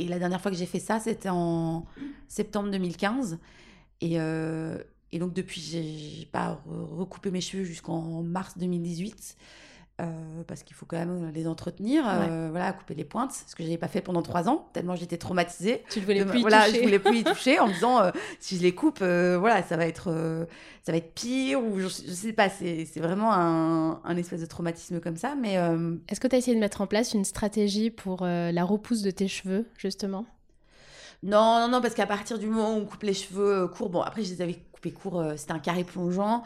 la 0.06 0.18
dernière 0.20 0.40
fois 0.40 0.50
que 0.50 0.56
j'ai 0.56 0.66
fait 0.66 0.78
ça, 0.78 1.00
c'était 1.00 1.28
en 1.28 1.84
septembre 2.28 2.70
2015. 2.70 3.38
Et, 4.00 4.14
et 4.14 5.18
donc, 5.18 5.32
depuis, 5.32 5.60
j'ai 5.60 6.26
pas 6.26 6.62
re- 6.68 6.96
recoupé 6.96 7.30
mes 7.30 7.40
cheveux 7.40 7.64
jusqu'en 7.64 8.22
mars 8.22 8.56
2018. 8.58 9.36
Euh, 10.00 10.42
parce 10.46 10.62
qu'il 10.62 10.76
faut 10.76 10.86
quand 10.86 10.96
même 10.96 11.30
les 11.34 11.46
entretenir, 11.48 12.04
euh, 12.06 12.48
voilà, 12.50 12.72
couper 12.72 12.94
les 12.94 13.04
pointes, 13.04 13.32
ce 13.32 13.54
que 13.54 13.62
je 13.62 13.68
n'avais 13.68 13.78
pas 13.78 13.88
fait 13.88 14.00
pendant 14.00 14.22
trois 14.22 14.48
ans, 14.48 14.68
tellement 14.72 14.94
j'étais 14.96 15.16
traumatisée. 15.18 15.82
Tu 15.90 16.00
ne 16.00 16.04
voulais 16.04 16.24
plus 16.24 16.38
y 16.38 16.40
voilà, 16.42 16.66
toucher. 16.66 16.78
je 16.78 16.82
voulais 16.84 16.98
plus 16.98 17.18
y 17.18 17.24
toucher 17.24 17.58
en 17.58 17.66
me 17.68 17.72
disant 17.72 18.00
euh, 18.00 18.10
si 18.38 18.56
je 18.56 18.62
les 18.62 18.74
coupe, 18.74 19.00
euh, 19.02 19.36
voilà, 19.38 19.62
ça 19.62 19.76
va 19.76 19.86
être, 19.86 20.08
euh, 20.08 20.44
ça 20.84 20.92
va 20.92 20.98
être 20.98 21.12
pire 21.14 21.62
ou 21.62 21.80
je, 21.80 21.88
je 21.88 22.12
sais 22.12 22.32
pas. 22.32 22.48
C'est 22.48 22.86
vraiment 22.98 23.32
un, 23.32 24.00
un 24.04 24.16
espèce 24.16 24.40
de 24.40 24.46
traumatisme 24.46 25.00
comme 25.00 25.16
ça, 25.16 25.34
mais 25.34 25.58
euh, 25.58 25.96
Est-ce 26.08 26.20
que 26.20 26.28
tu 26.28 26.34
as 26.36 26.38
essayé 26.38 26.54
de 26.54 26.60
mettre 26.60 26.80
en 26.80 26.86
place 26.86 27.14
une 27.14 27.24
stratégie 27.24 27.90
pour 27.90 28.22
euh, 28.22 28.52
la 28.52 28.64
repousse 28.64 29.02
de 29.02 29.10
tes 29.10 29.28
cheveux, 29.28 29.66
justement? 29.76 30.26
Non, 31.22 31.60
non, 31.62 31.68
non, 31.68 31.80
parce 31.80 31.94
qu'à 31.94 32.06
partir 32.06 32.38
du 32.38 32.46
moment 32.46 32.74
où 32.74 32.78
on 32.80 32.84
coupe 32.84 33.02
les 33.02 33.14
cheveux 33.14 33.62
euh, 33.64 33.68
courts, 33.68 33.90
bon, 33.90 34.00
après 34.02 34.22
je 34.22 34.32
les 34.32 34.42
avais 34.42 34.54
coupés 34.72 34.92
courts, 34.92 35.18
euh, 35.20 35.34
c'était 35.36 35.52
un 35.52 35.58
carré 35.58 35.82
plongeant. 35.82 36.44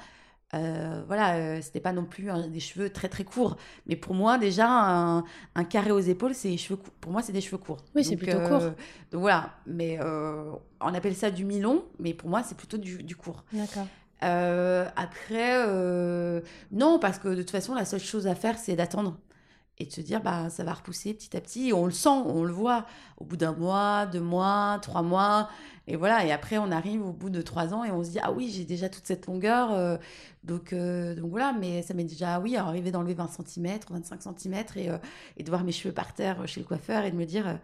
Euh, 0.54 1.02
voilà, 1.06 1.36
euh, 1.36 1.60
c'était 1.62 1.80
pas 1.80 1.92
non 1.92 2.04
plus 2.04 2.30
hein, 2.30 2.46
des 2.48 2.60
cheveux 2.60 2.90
très 2.90 3.08
très 3.08 3.24
courts, 3.24 3.56
mais 3.86 3.96
pour 3.96 4.14
moi 4.14 4.38
déjà 4.38 4.68
un, 4.68 5.24
un 5.54 5.64
carré 5.64 5.90
aux 5.90 6.00
épaules, 6.00 6.34
c'est 6.34 6.56
cheveux 6.56 6.78
pour 7.00 7.10
moi 7.12 7.22
c'est 7.22 7.32
des 7.32 7.40
cheveux 7.40 7.58
courts. 7.58 7.78
Oui, 7.94 8.04
c'est 8.04 8.16
plutôt 8.16 8.38
euh, 8.38 8.48
court. 8.48 8.70
Donc 9.10 9.20
voilà, 9.20 9.50
mais 9.66 9.98
euh, 10.00 10.52
on 10.80 10.94
appelle 10.94 11.14
ça 11.14 11.30
du 11.30 11.44
mi-long, 11.44 11.84
mais 11.98 12.14
pour 12.14 12.28
moi 12.28 12.42
c'est 12.42 12.56
plutôt 12.56 12.78
du, 12.78 13.02
du 13.02 13.16
court. 13.16 13.44
D'accord. 13.52 13.86
Après, 14.24 15.66
non, 16.70 16.98
parce 17.00 17.18
que 17.18 17.28
de 17.28 17.42
toute 17.42 17.50
façon, 17.50 17.74
la 17.74 17.84
seule 17.84 17.98
chose 18.00 18.28
à 18.28 18.36
faire, 18.36 18.56
c'est 18.56 18.76
d'attendre 18.76 19.18
et 19.82 19.86
de 19.86 19.92
se 19.92 20.00
dire, 20.00 20.20
bah, 20.22 20.48
ça 20.48 20.64
va 20.64 20.72
repousser 20.72 21.12
petit 21.12 21.36
à 21.36 21.40
petit. 21.40 21.68
Et 21.68 21.72
on 21.72 21.86
le 21.86 21.92
sent, 21.92 22.08
on 22.08 22.44
le 22.44 22.52
voit 22.52 22.86
au 23.18 23.24
bout 23.24 23.36
d'un 23.36 23.52
mois, 23.52 24.06
deux 24.06 24.20
mois, 24.20 24.78
trois 24.80 25.02
mois. 25.02 25.48
Et 25.88 25.96
voilà, 25.96 26.24
et 26.24 26.30
après, 26.30 26.58
on 26.58 26.70
arrive 26.70 27.04
au 27.04 27.12
bout 27.12 27.30
de 27.30 27.42
trois 27.42 27.74
ans 27.74 27.84
et 27.84 27.90
on 27.90 28.04
se 28.04 28.10
dit, 28.10 28.20
ah 28.22 28.32
oui, 28.32 28.52
j'ai 28.54 28.64
déjà 28.64 28.88
toute 28.88 29.06
cette 29.06 29.26
longueur. 29.26 29.72
euh, 29.72 29.96
donc, 30.44 30.72
euh, 30.72 31.14
donc 31.14 31.30
voilà, 31.30 31.52
mais 31.52 31.82
ça 31.82 31.94
m'est 31.94 32.04
déjà, 32.04 32.38
oui, 32.38 32.56
arrivé 32.56 32.90
d'enlever 32.90 33.14
20 33.14 33.30
cm, 33.44 33.78
25 33.90 34.20
cm 34.38 34.54
et, 34.76 34.90
euh, 34.90 34.98
et 35.36 35.42
de 35.42 35.50
voir 35.50 35.64
mes 35.64 35.72
cheveux 35.72 35.94
par 35.94 36.14
terre 36.14 36.46
chez 36.46 36.60
le 36.60 36.66
coiffeur 36.66 37.04
et 37.04 37.10
de 37.10 37.16
me 37.16 37.24
dire, 37.24 37.58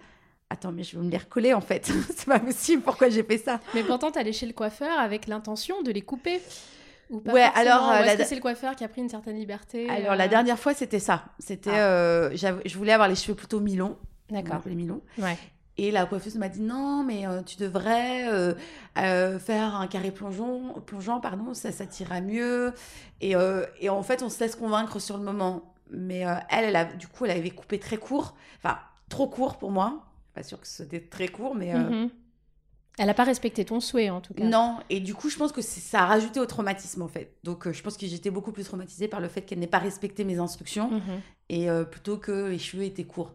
attends, 0.50 0.72
mais 0.72 0.82
je 0.82 0.98
vais 0.98 1.04
me 1.04 1.10
les 1.10 1.18
recoller 1.18 1.54
en 1.54 1.60
fait. 1.60 1.86
c'est 2.16 2.26
pas 2.26 2.40
possible, 2.40 2.82
pourquoi 2.82 3.08
j'ai 3.08 3.22
fait 3.22 3.38
ça? 3.38 3.60
Mais 3.74 3.84
pourtant, 3.84 4.10
allé 4.10 4.32
chez 4.32 4.46
le 4.46 4.52
coiffeur 4.52 4.98
avec 4.98 5.26
l'intention 5.28 5.82
de 5.82 5.92
les 5.92 6.02
couper 6.02 6.40
ou 7.10 7.20
pas 7.20 7.32
Ouais, 7.32 7.48
alors, 7.54 7.90
euh, 7.90 8.02
est-ce 8.02 8.16
que 8.18 8.24
c'est 8.24 8.34
le 8.34 8.40
coiffeur 8.40 8.76
qui 8.76 8.84
a 8.84 8.88
pris 8.88 9.00
une 9.00 9.08
certaine 9.08 9.36
liberté 9.36 9.88
Alors, 9.88 10.12
euh, 10.12 10.16
la 10.16 10.28
dernière 10.28 10.58
fois, 10.58 10.74
c'était 10.74 10.98
ça. 10.98 11.24
C'était, 11.38 11.70
Ah. 11.70 11.88
euh, 11.90 12.30
je 12.34 12.76
voulais 12.78 12.92
avoir 12.92 13.08
les 13.08 13.14
cheveux 13.14 13.34
plutôt 13.34 13.60
mi-longs. 13.60 13.96
On 14.30 14.34
D'accord. 14.34 14.56
appelait 14.56 14.74
mi-longs. 14.74 15.00
Ouais. 15.18 15.36
Et 15.78 15.90
la 15.90 16.06
coiffeuse 16.06 16.34
m'a 16.36 16.48
dit 16.48 16.60
non, 16.60 17.04
mais 17.04 17.26
euh, 17.26 17.40
tu 17.42 17.56
devrais 17.56 18.26
faire 19.38 19.76
un 19.76 19.86
carré 19.86 20.10
plongeon, 20.10 20.74
plongeant, 20.84 21.20
pardon, 21.20 21.54
ça, 21.54 21.70
ça 21.72 21.86
t'ira 21.86 22.20
mieux. 22.20 22.72
Et, 23.20 23.34
et 23.80 23.88
en 23.88 24.02
fait, 24.02 24.22
on 24.22 24.28
se 24.28 24.40
laisse 24.40 24.56
convaincre 24.56 24.98
sur 24.98 25.16
le 25.16 25.22
moment. 25.24 25.74
Mais 25.90 26.18
elle, 26.50 26.64
elle 26.64 26.76
a, 26.76 26.84
du 26.84 27.06
coup, 27.06 27.24
elle 27.24 27.30
avait 27.38 27.50
coupé 27.50 27.78
très 27.78 27.96
court, 27.96 28.34
enfin 28.62 28.78
trop 29.08 29.26
court 29.28 29.56
pour 29.56 29.70
moi. 29.70 30.04
Pas 30.34 30.42
sûr 30.42 30.60
que 30.60 30.66
c'était 30.66 31.00
très 31.00 31.28
court, 31.28 31.54
mais 31.54 31.72
Mhm. 31.72 32.10
Elle 32.98 33.06
n'a 33.06 33.14
pas 33.14 33.24
respecté 33.24 33.64
ton 33.64 33.80
souhait, 33.80 34.10
en 34.10 34.20
tout 34.20 34.34
cas. 34.34 34.44
non. 34.44 34.78
Et 34.90 35.00
du 35.00 35.14
coup, 35.14 35.28
je 35.30 35.36
pense 35.36 35.52
que 35.52 35.62
ça 35.62 36.02
a 36.02 36.06
rajouté 36.06 36.40
au 36.40 36.46
traumatisme 36.46 37.02
en 37.02 37.08
fait. 37.08 37.34
Donc, 37.44 37.66
euh, 37.66 37.72
je 37.72 37.82
pense 37.82 37.96
que 37.96 38.06
j'étais 38.06 38.30
beaucoup 38.30 38.52
plus 38.52 38.64
traumatisée 38.64 39.08
par 39.08 39.20
le 39.20 39.28
fait 39.28 39.42
qu'elle 39.42 39.58
n'ait 39.58 39.66
pas 39.66 39.78
respecté 39.78 40.24
mes 40.24 40.38
instructions 40.38 40.90
Mhm. 40.90 41.20
et 41.48 41.70
euh, 41.70 41.84
plutôt 41.84 42.16
que 42.16 42.48
les 42.48 42.58
cheveux 42.58 42.84
étaient 42.84 43.04
courts. 43.04 43.32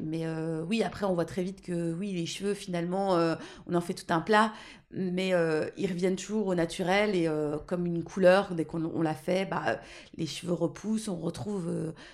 Mais 0.00 0.26
euh, 0.26 0.64
oui, 0.68 0.82
après, 0.82 1.06
on 1.06 1.14
voit 1.14 1.24
très 1.24 1.42
vite 1.42 1.62
que 1.62 1.92
oui, 1.92 2.12
les 2.12 2.26
cheveux, 2.26 2.54
finalement, 2.54 3.16
euh, 3.16 3.36
on 3.68 3.74
en 3.74 3.80
fait 3.80 3.94
tout 3.94 4.12
un 4.12 4.20
plat, 4.20 4.52
mais 4.90 5.32
euh, 5.32 5.68
ils 5.76 5.86
reviennent 5.86 6.16
toujours 6.16 6.48
au 6.48 6.54
naturel 6.54 7.14
et 7.14 7.28
comme 7.66 7.86
une 7.86 8.02
couleur, 8.02 8.54
dès 8.54 8.64
qu'on 8.64 8.84
on 8.84 9.02
l'a 9.02 9.14
fait, 9.14 9.46
bah, 9.46 9.78
les 10.16 10.26
cheveux 10.26 10.52
repoussent, 10.52 11.08
on 11.08 11.16
retrouve 11.16 11.70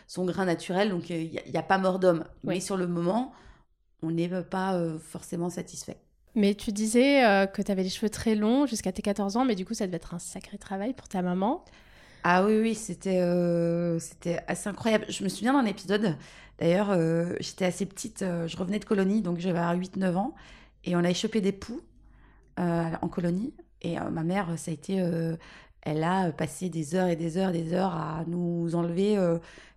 son 0.06 0.26
grain 0.26 0.44
naturel, 0.44 0.90
donc 0.90 1.08
il 1.10 1.30
n'y 1.30 1.56
a, 1.56 1.62
pas 1.62 1.78
mort 1.78 1.98
d'homme. 1.98 2.24
Oui. 2.44 2.54
Mais 2.54 2.60
sur 2.60 2.76
le 2.76 2.86
moment, 2.86 3.32
on 4.02 4.10
n'est 4.10 4.28
pas 4.42 4.78
forcément 5.00 5.48
satisfait. 5.50 5.96
Mais 6.38 6.54
tu 6.54 6.70
disais 6.70 7.24
euh, 7.24 7.46
que 7.46 7.62
tu 7.62 7.72
avais 7.72 7.82
les 7.82 7.88
cheveux 7.88 8.10
très 8.10 8.36
longs 8.36 8.64
jusqu'à 8.64 8.92
tes 8.92 9.02
14 9.02 9.36
ans, 9.36 9.44
mais 9.44 9.56
du 9.56 9.64
coup, 9.64 9.74
ça 9.74 9.86
devait 9.86 9.96
être 9.96 10.14
un 10.14 10.20
sacré 10.20 10.56
travail 10.56 10.94
pour 10.94 11.08
ta 11.08 11.20
maman. 11.20 11.64
Ah 12.22 12.44
oui, 12.44 12.60
oui, 12.60 12.74
c'était 12.76 13.20
euh, 13.20 13.98
c'était 13.98 14.38
assez 14.46 14.68
incroyable. 14.68 15.06
Je 15.08 15.24
me 15.24 15.28
souviens 15.28 15.52
d'un 15.52 15.64
épisode, 15.64 16.16
d'ailleurs, 16.60 16.90
euh, 16.90 17.34
j'étais 17.40 17.64
assez 17.64 17.86
petite, 17.86 18.20
je 18.20 18.56
revenais 18.56 18.78
de 18.78 18.84
colonie, 18.84 19.20
donc 19.20 19.38
j'avais 19.40 19.58
8-9 19.58 20.14
ans, 20.14 20.34
et 20.84 20.94
on 20.94 21.00
avait 21.00 21.12
chopé 21.12 21.40
des 21.40 21.50
poux 21.50 21.80
en 22.56 23.08
colonie. 23.08 23.52
Et 23.82 23.96
ma 23.98 24.22
mère, 24.22 24.56
ça 24.56 24.70
a 24.70 24.74
été 24.74 25.04
elle 25.82 26.04
a 26.04 26.30
passé 26.30 26.68
des 26.68 26.94
heures 26.94 27.08
et 27.08 27.16
des 27.16 27.36
heures 27.36 27.50
et 27.50 27.62
des 27.62 27.72
heures 27.72 27.94
à 27.94 28.24
nous 28.28 28.76
enlever 28.76 29.16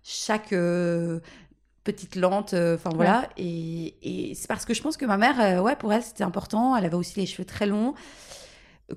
chaque 0.04 0.54
petite 1.84 2.16
lente, 2.16 2.54
enfin 2.54 2.90
voilà. 2.94 3.28
Et, 3.36 4.32
c'est 4.34 4.48
parce 4.48 4.64
que 4.64 4.74
je 4.74 4.82
pense 4.82 4.96
que 4.96 5.04
ma 5.04 5.16
mère, 5.16 5.62
ouais, 5.62 5.76
pour 5.76 5.92
elle, 5.92 6.02
c'était 6.02 6.24
important. 6.24 6.76
Elle 6.76 6.84
avait 6.84 6.94
aussi 6.94 7.18
les 7.18 7.26
cheveux 7.26 7.44
très 7.44 7.66
longs, 7.66 7.94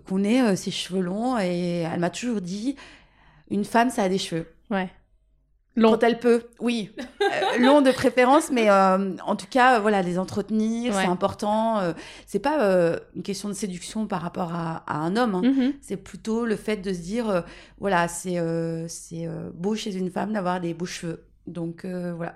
qu'on 0.08 0.24
ait 0.24 0.56
ses 0.56 0.72
cheveux 0.72 1.02
longs. 1.02 1.38
Et 1.40 1.80
elle 1.92 2.00
m'a 2.00 2.10
toujours 2.10 2.42
dit, 2.42 2.76
une 3.50 3.66
femme, 3.66 3.90
ça 3.90 4.04
a 4.04 4.10
des 4.10 4.18
cheveux. 4.18 4.48
Ouais. 4.70 4.90
Long. 5.76 5.92
Quand 5.92 6.04
elle 6.04 6.20
peut, 6.20 6.44
oui. 6.60 6.92
Euh, 7.26 7.58
long 7.58 7.82
de 7.82 7.92
préférence, 7.92 8.52
mais 8.52 8.70
euh, 8.70 9.16
en 9.26 9.36
tout 9.36 9.48
cas, 9.50 9.80
voilà, 9.80 10.04
les 10.04 10.20
entretenir, 10.20 10.94
c'est 10.94 11.08
important. 11.08 11.80
Euh, 11.80 11.94
c'est 12.28 12.40
pas 12.40 13.00
une 13.16 13.24
question 13.24 13.50
de 13.50 13.56
séduction 13.56 14.06
par 14.06 14.22
rapport 14.22 14.54
à, 14.54 14.84
un 14.88 15.18
homme. 15.18 15.34
Hein. 15.34 15.42
Mm-hmm. 15.44 15.74
C'est 15.82 15.98
plutôt 15.98 16.46
le 16.46 16.56
fait 16.56 16.78
de 16.78 16.94
se 16.94 17.00
dire, 17.00 17.44
voilà, 17.80 18.08
c'est 18.08 18.38
c'est 18.88 19.28
beau 19.56 19.74
chez 19.74 19.96
une 19.96 20.12
femme 20.12 20.34
d'avoir 20.34 20.62
des 20.62 20.76
beaux 20.76 20.86
cheveux. 20.86 21.26
Donc 21.48 21.84
voilà. 21.84 22.36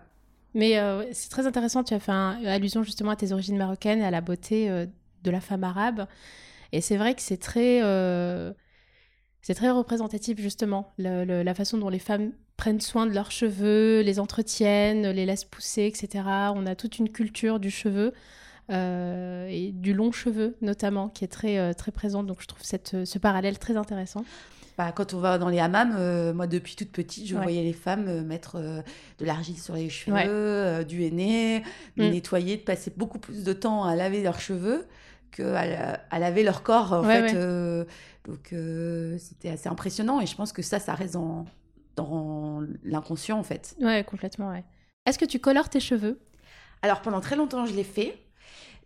Mais 0.55 0.75
c'est 1.11 1.29
très 1.29 1.45
intéressant. 1.45 1.83
Tu 1.83 1.93
as 1.93 1.99
fait 1.99 2.11
allusion 2.11 2.83
justement 2.83 3.11
à 3.11 3.15
tes 3.15 3.31
origines 3.31 3.57
marocaines 3.57 3.99
et 3.99 4.05
à 4.05 4.11
la 4.11 4.21
beauté 4.21 4.69
de 5.23 5.31
la 5.31 5.41
femme 5.41 5.63
arabe. 5.63 6.07
Et 6.71 6.81
c'est 6.81 6.97
vrai 6.97 7.13
que 7.15 7.21
c'est 7.21 7.37
très 7.37 7.81
c'est 9.41 9.53
très 9.53 9.69
représentatif 9.69 10.39
justement, 10.39 10.93
la 10.97 11.53
façon 11.53 11.77
dont 11.77 11.89
les 11.89 11.99
femmes 11.99 12.31
prennent 12.57 12.81
soin 12.81 13.05
de 13.05 13.13
leurs 13.13 13.31
cheveux, 13.31 14.01
les 14.01 14.19
entretiennent, 14.19 15.09
les 15.09 15.25
laissent 15.25 15.45
pousser, 15.45 15.85
etc. 15.85 16.25
On 16.53 16.65
a 16.65 16.75
toute 16.75 16.99
une 16.99 17.09
culture 17.09 17.59
du 17.59 17.71
cheveu. 17.71 18.13
Euh, 18.71 19.47
et 19.49 19.71
du 19.71 19.95
long 19.95 20.11
cheveu 20.11 20.55
notamment 20.61 21.09
qui 21.09 21.23
est 21.23 21.27
très 21.27 21.57
euh, 21.57 21.73
très 21.73 21.91
présente 21.91 22.27
donc 22.27 22.39
je 22.39 22.45
trouve 22.45 22.61
ce 22.61 23.17
parallèle 23.17 23.57
très 23.57 23.77
intéressant 23.77 24.23
bah, 24.83 24.91
quand 24.91 25.13
on 25.13 25.19
va 25.19 25.37
dans 25.37 25.49
les 25.49 25.59
hammams, 25.59 25.95
euh, 25.97 26.33
moi 26.33 26.47
depuis 26.47 26.75
toute 26.75 26.91
petite, 26.91 27.27
je 27.27 27.35
voyais 27.35 27.63
les 27.63 27.73
femmes 27.73 28.23
mettre 28.23 28.57
de 28.57 29.25
l'argile 29.25 29.57
sur 29.57 29.75
les 29.75 29.89
cheveux, 29.89 30.85
du 30.85 31.03
henné, 31.03 31.63
de 31.97 32.05
mm. 32.05 32.11
nettoyer, 32.11 32.57
de 32.57 32.63
passer 32.63 32.91
beaucoup 32.95 33.19
plus 33.19 33.43
de 33.43 33.53
temps 33.53 33.83
à 33.83 33.95
laver 33.95 34.23
leurs 34.23 34.39
cheveux 34.39 34.87
qu'à 35.31 35.99
à 36.09 36.19
laver 36.19 36.43
leur 36.43 36.63
corps 36.63 36.93
en 36.93 37.03
fait. 37.03 37.33
donc 38.25 38.55
c'était 39.19 39.49
assez 39.49 39.69
impressionnant 39.69 40.21
et 40.21 40.25
je 40.25 40.35
pense 40.35 40.53
que 40.53 40.61
ça, 40.61 40.79
ça 40.79 40.93
reste 40.93 41.13
dans, 41.13 41.45
dans 41.95 42.63
l'inconscient 42.83 43.37
en 43.37 43.43
fait. 43.43 43.75
Ouais, 43.81 44.03
complètement. 44.03 44.53
Est-ce 45.05 45.19
que 45.19 45.25
tu 45.25 45.39
colores 45.39 45.69
tes 45.69 45.79
cheveux? 45.79 46.19
Alors 46.81 47.01
pendant 47.01 47.19
très 47.19 47.35
longtemps, 47.35 47.65
je 47.65 47.73
l'ai 47.73 47.83
fait. 47.83 48.17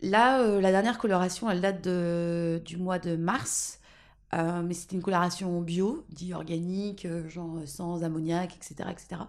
Là, 0.01 0.41
euh, 0.41 0.59
la 0.59 0.71
dernière 0.71 0.97
coloration, 0.97 1.50
elle 1.50 1.62
date 1.62 1.83
de, 1.83 2.62
du 2.65 2.77
mois 2.77 3.00
de 3.00 3.15
mars. 3.15 3.79
Euh, 4.34 4.62
mais 4.63 4.74
c'était 4.74 4.96
une 4.96 5.02
coloration 5.02 5.62
bio, 5.62 6.06
dit 6.10 6.34
organique, 6.34 7.06
euh, 7.06 7.30
genre 7.30 7.60
sans 7.66 8.04
ammoniac, 8.04 8.56
etc., 8.56 8.90
etc. 8.92 9.22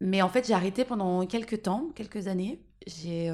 Mais 0.00 0.20
en 0.22 0.28
fait, 0.28 0.46
j'ai 0.46 0.54
arrêté 0.54 0.84
pendant 0.84 1.24
quelques 1.26 1.62
temps, 1.62 1.90
quelques 1.94 2.26
années. 2.26 2.60
J'ai, 2.86 3.28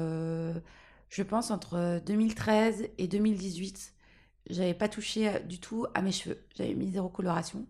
je 1.09 1.23
pense, 1.23 1.51
entre 1.51 2.01
2013 2.05 2.87
et 2.97 3.07
2018, 3.07 3.93
j'avais 4.49 4.73
pas 4.73 4.87
touché 4.87 5.29
du 5.47 5.59
tout 5.59 5.85
à 5.93 6.01
mes 6.01 6.13
cheveux. 6.13 6.39
J'avais 6.55 6.73
mis 6.73 6.89
zéro 6.89 7.09
coloration 7.09 7.65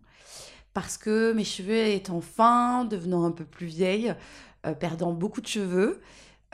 parce 0.74 0.98
que 0.98 1.34
mes 1.34 1.44
cheveux 1.44 1.88
étant 1.88 2.22
fins, 2.22 2.86
devenant 2.86 3.24
un 3.25 3.32
peu 3.32 3.46
plus 3.46 3.68
vieille, 3.68 4.15
euh, 4.65 4.74
perdant 4.74 5.13
beaucoup 5.13 5.42
de 5.42 5.48
cheveux, 5.48 6.01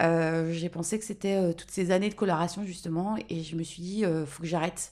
euh, 0.01 0.51
j'ai 0.51 0.69
pensé 0.69 0.99
que 0.99 1.05
c'était 1.05 1.35
euh, 1.35 1.53
toutes 1.53 1.71
ces 1.71 1.91
années 1.91 2.09
de 2.09 2.15
coloration 2.15 2.63
justement 2.63 3.17
et 3.29 3.43
je 3.43 3.55
me 3.55 3.63
suis 3.63 3.81
dit 3.81 4.03
faut 4.25 4.43
que 4.43 4.47
j'arrête 4.47 4.91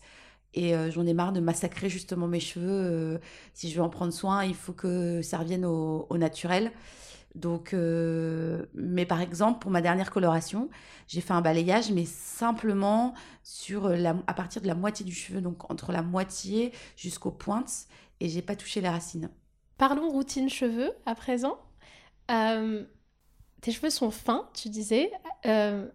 et 0.58 0.74
j'en 0.92 1.06
ai 1.06 1.14
marre 1.14 1.34
de 1.34 1.40
massacrer 1.40 1.90
justement 1.90 2.28
mes 2.28 2.40
cheveux 2.40 3.20
si 3.54 3.70
je 3.70 3.76
veux 3.78 3.84
en 3.84 3.90
prendre 3.90 4.14
soin 4.14 4.44
il 4.44 4.56
faut 4.56 4.74
que 4.74 5.22
ça 5.22 5.38
revienne 5.38 5.66
au, 5.66 6.18
naturel 6.18 6.72
donc 7.36 7.74
mais 7.74 9.06
par 9.06 9.22
exemple 9.22 9.60
pour 9.60 9.72
ma 9.72 9.82
dernière 9.82 10.10
coloration 10.10 10.70
j'ai 11.08 11.22
fait 11.22 11.34
un 11.34 11.42
balayage 11.42 11.92
mais 11.92 12.06
simplement 12.06 13.14
sur 13.44 13.90
la, 13.90 14.16
à 14.26 14.34
partir 14.34 14.62
de 14.62 14.68
la 14.68 14.76
moitié 14.76 15.06
du 15.06 15.14
cheveu 15.14 15.42
donc 15.42 15.70
entre 15.70 15.92
la 15.92 16.02
moitié 16.02 16.72
jusqu'aux 16.96 17.32
pointes 17.32 17.88
et 18.20 18.30
j'ai 18.30 18.42
pas 18.42 18.56
touché 18.56 18.82
les 18.82 18.90
racines. 18.90 19.30
Parlons 19.78 20.10
routine 20.10 20.50
cheveux 20.50 20.92
à 21.06 21.16
présent. 21.16 21.58
Euh, 22.32 22.84
tes 23.62 23.72
cheveux 23.72 23.90
sont 23.90 24.12
fins, 24.12 24.50
tu 24.54 24.70
disais. 24.70 25.12
Euh, 25.46 25.88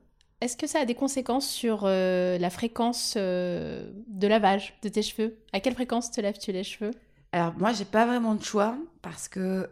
est-ce 0.42 0.56
que 0.56 0.66
ça 0.66 0.80
a 0.80 0.84
des 0.84 0.94
conséquences 0.94 1.49
sur 1.49 1.82
euh, 1.84 2.38
la 2.38 2.50
fréquence 2.50 3.16
de 3.16 4.26
lavage 4.26 4.75
de 4.82 4.88
tes 4.88 5.02
cheveux? 5.02 5.37
À 5.52 5.61
quelle 5.61 5.75
fréquence 5.75 6.11
te 6.11 6.20
laves-tu 6.20 6.52
les 6.52 6.64
cheveux? 6.64 6.92
Alors 7.32 7.54
moi, 7.58 7.72
j'ai 7.72 7.84
pas 7.84 8.06
vraiment 8.06 8.34
de 8.34 8.42
choix 8.42 8.76
parce 9.00 9.28
que 9.28 9.68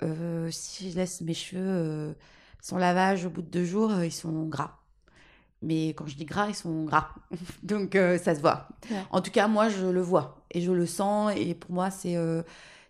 si 0.50 0.90
je 0.90 0.96
laisse 0.96 1.20
mes 1.20 1.34
cheveux 1.34 2.14
sans 2.62 2.78
lavage 2.78 3.26
au 3.26 3.30
bout 3.30 3.42
de 3.42 3.48
deux 3.48 3.64
jours, 3.64 3.92
ils 4.02 4.12
sont 4.12 4.44
gras. 4.46 4.78
Mais 5.62 5.88
quand 5.88 6.06
je 6.06 6.16
dis 6.16 6.24
gras, 6.24 6.48
ils 6.48 6.54
sont 6.54 6.84
gras. 6.84 7.10
Donc 7.62 7.94
ça 7.94 8.34
se 8.34 8.40
voit. 8.40 8.68
En 9.10 9.20
tout 9.20 9.30
cas, 9.30 9.46
moi, 9.46 9.68
je 9.68 9.86
le 9.86 10.00
vois 10.00 10.40
et 10.50 10.60
je 10.60 10.72
le 10.72 10.86
sens. 10.86 11.32
Et 11.36 11.54
pour 11.54 11.72
moi, 11.72 11.90
c'est 11.90 12.16
euh, 12.16 12.42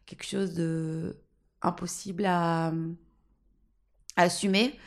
quelque 0.07 0.25
chose 0.25 0.55
de 0.55 1.17
impossible 1.63 2.25
à, 2.27 2.73
assumer. 4.17 4.79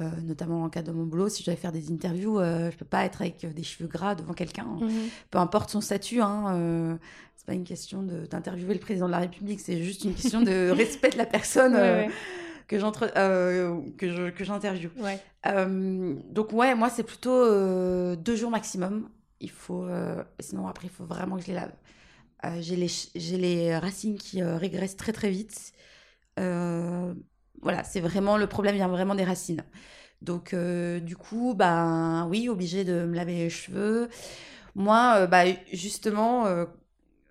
Euh, 0.00 0.08
notamment 0.22 0.64
en 0.64 0.68
cas 0.68 0.82
de 0.82 0.90
mon 0.92 1.04
boulot, 1.04 1.28
si 1.28 1.42
je 1.42 1.50
dois 1.50 1.56
faire 1.56 1.72
des 1.72 1.92
interviews, 1.92 2.38
euh, 2.38 2.70
je 2.70 2.76
peux 2.76 2.84
pas 2.84 3.04
être 3.04 3.22
avec 3.22 3.46
des 3.54 3.62
cheveux 3.62 3.88
gras 3.88 4.14
devant 4.14 4.32
quelqu'un, 4.32 4.66
hein. 4.66 4.78
mhm. 4.80 5.08
peu 5.30 5.38
importe 5.38 5.70
son 5.70 5.80
statut. 5.80 6.20
Hein, 6.20 6.98
c'est 7.36 7.46
pas 7.46 7.54
une 7.54 7.64
question 7.64 8.02
d'interviewer 8.02 8.74
le 8.74 8.80
président 8.80 9.06
de 9.06 9.12
la 9.12 9.18
République, 9.18 9.60
c'est 9.60 9.82
juste 9.82 10.04
une 10.04 10.14
question 10.14 10.42
de 10.42 10.70
respect 10.76 11.10
de 11.10 11.18
la 11.18 11.26
personne 11.26 11.76
que 12.66 12.78
j'entre 12.78 13.06
que 13.12 14.30
que 14.30 14.44
j'interviewe. 14.44 14.90
donc 16.32 16.52
ouais, 16.52 16.74
moi 16.74 16.90
c'est 16.90 17.04
plutôt 17.04 18.16
deux 18.16 18.36
jours 18.36 18.50
maximum. 18.50 19.08
Il 19.42 19.50
faut, 19.50 19.86
sinon 20.38 20.66
après 20.66 20.88
il 20.88 20.90
faut 20.90 21.04
vraiment 21.04 21.36
que 21.36 21.42
je 21.42 21.48
les 21.48 21.54
lave. 21.54 21.72
Euh, 22.44 22.60
j'ai 22.60 22.76
les, 22.76 22.88
les, 23.36 23.76
racines 23.76 24.16
qui 24.16 24.42
euh, 24.42 24.56
régressent 24.56 24.96
très 24.96 25.12
très 25.12 25.30
vite. 25.30 25.72
Euh, 27.60 27.62
voilà, 27.62 27.84
c'est 27.84 28.00
vraiment 28.00 28.36
le 28.36 28.46
problème 28.46 28.74
vient 28.74 28.88
vraiment 28.88 29.14
des 29.14 29.24
racines. 29.24 29.64
Donc 30.22 30.54
du 30.54 31.16
coup, 31.16 31.54
ben 31.54 32.26
oui, 32.28 32.48
obligé 32.48 32.84
de 32.84 33.04
me 33.04 33.14
laver 33.14 33.34
les 33.34 33.50
cheveux. 33.50 34.08
Moi, 34.74 35.26
bah, 35.26 35.44
justement, 35.72 36.44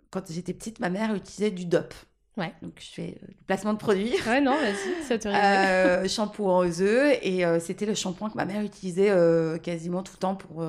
quand 0.10 0.24
j'étais 0.32 0.54
petite, 0.54 0.80
ma 0.80 0.90
mère 0.90 1.14
utilisait 1.14 1.52
du 1.52 1.66
DOP. 1.66 1.94
Ouais. 2.36 2.54
Donc 2.64 2.74
je 2.80 2.90
fais 2.90 3.20
du 3.28 3.44
placement 3.46 3.74
de 3.74 3.78
produits. 3.78 4.14
Ouais, 4.26 4.42
non, 4.42 4.56
vas-y, 4.56 5.04
ça 5.04 5.20
te 5.20 5.28
euh, 5.28 6.08
Shampoing 6.08 6.66
aux 6.66 6.82
œufs. 6.82 7.20
Et 7.22 7.44
c'était 7.60 7.86
le 7.86 7.94
shampoing 7.94 8.32
que 8.32 8.38
ma 8.38 8.46
mère 8.46 8.64
utilisait 8.64 9.14
quasiment 9.62 10.02
tout 10.02 10.14
le 10.16 10.20
temps 10.20 10.36
pour, 10.36 10.64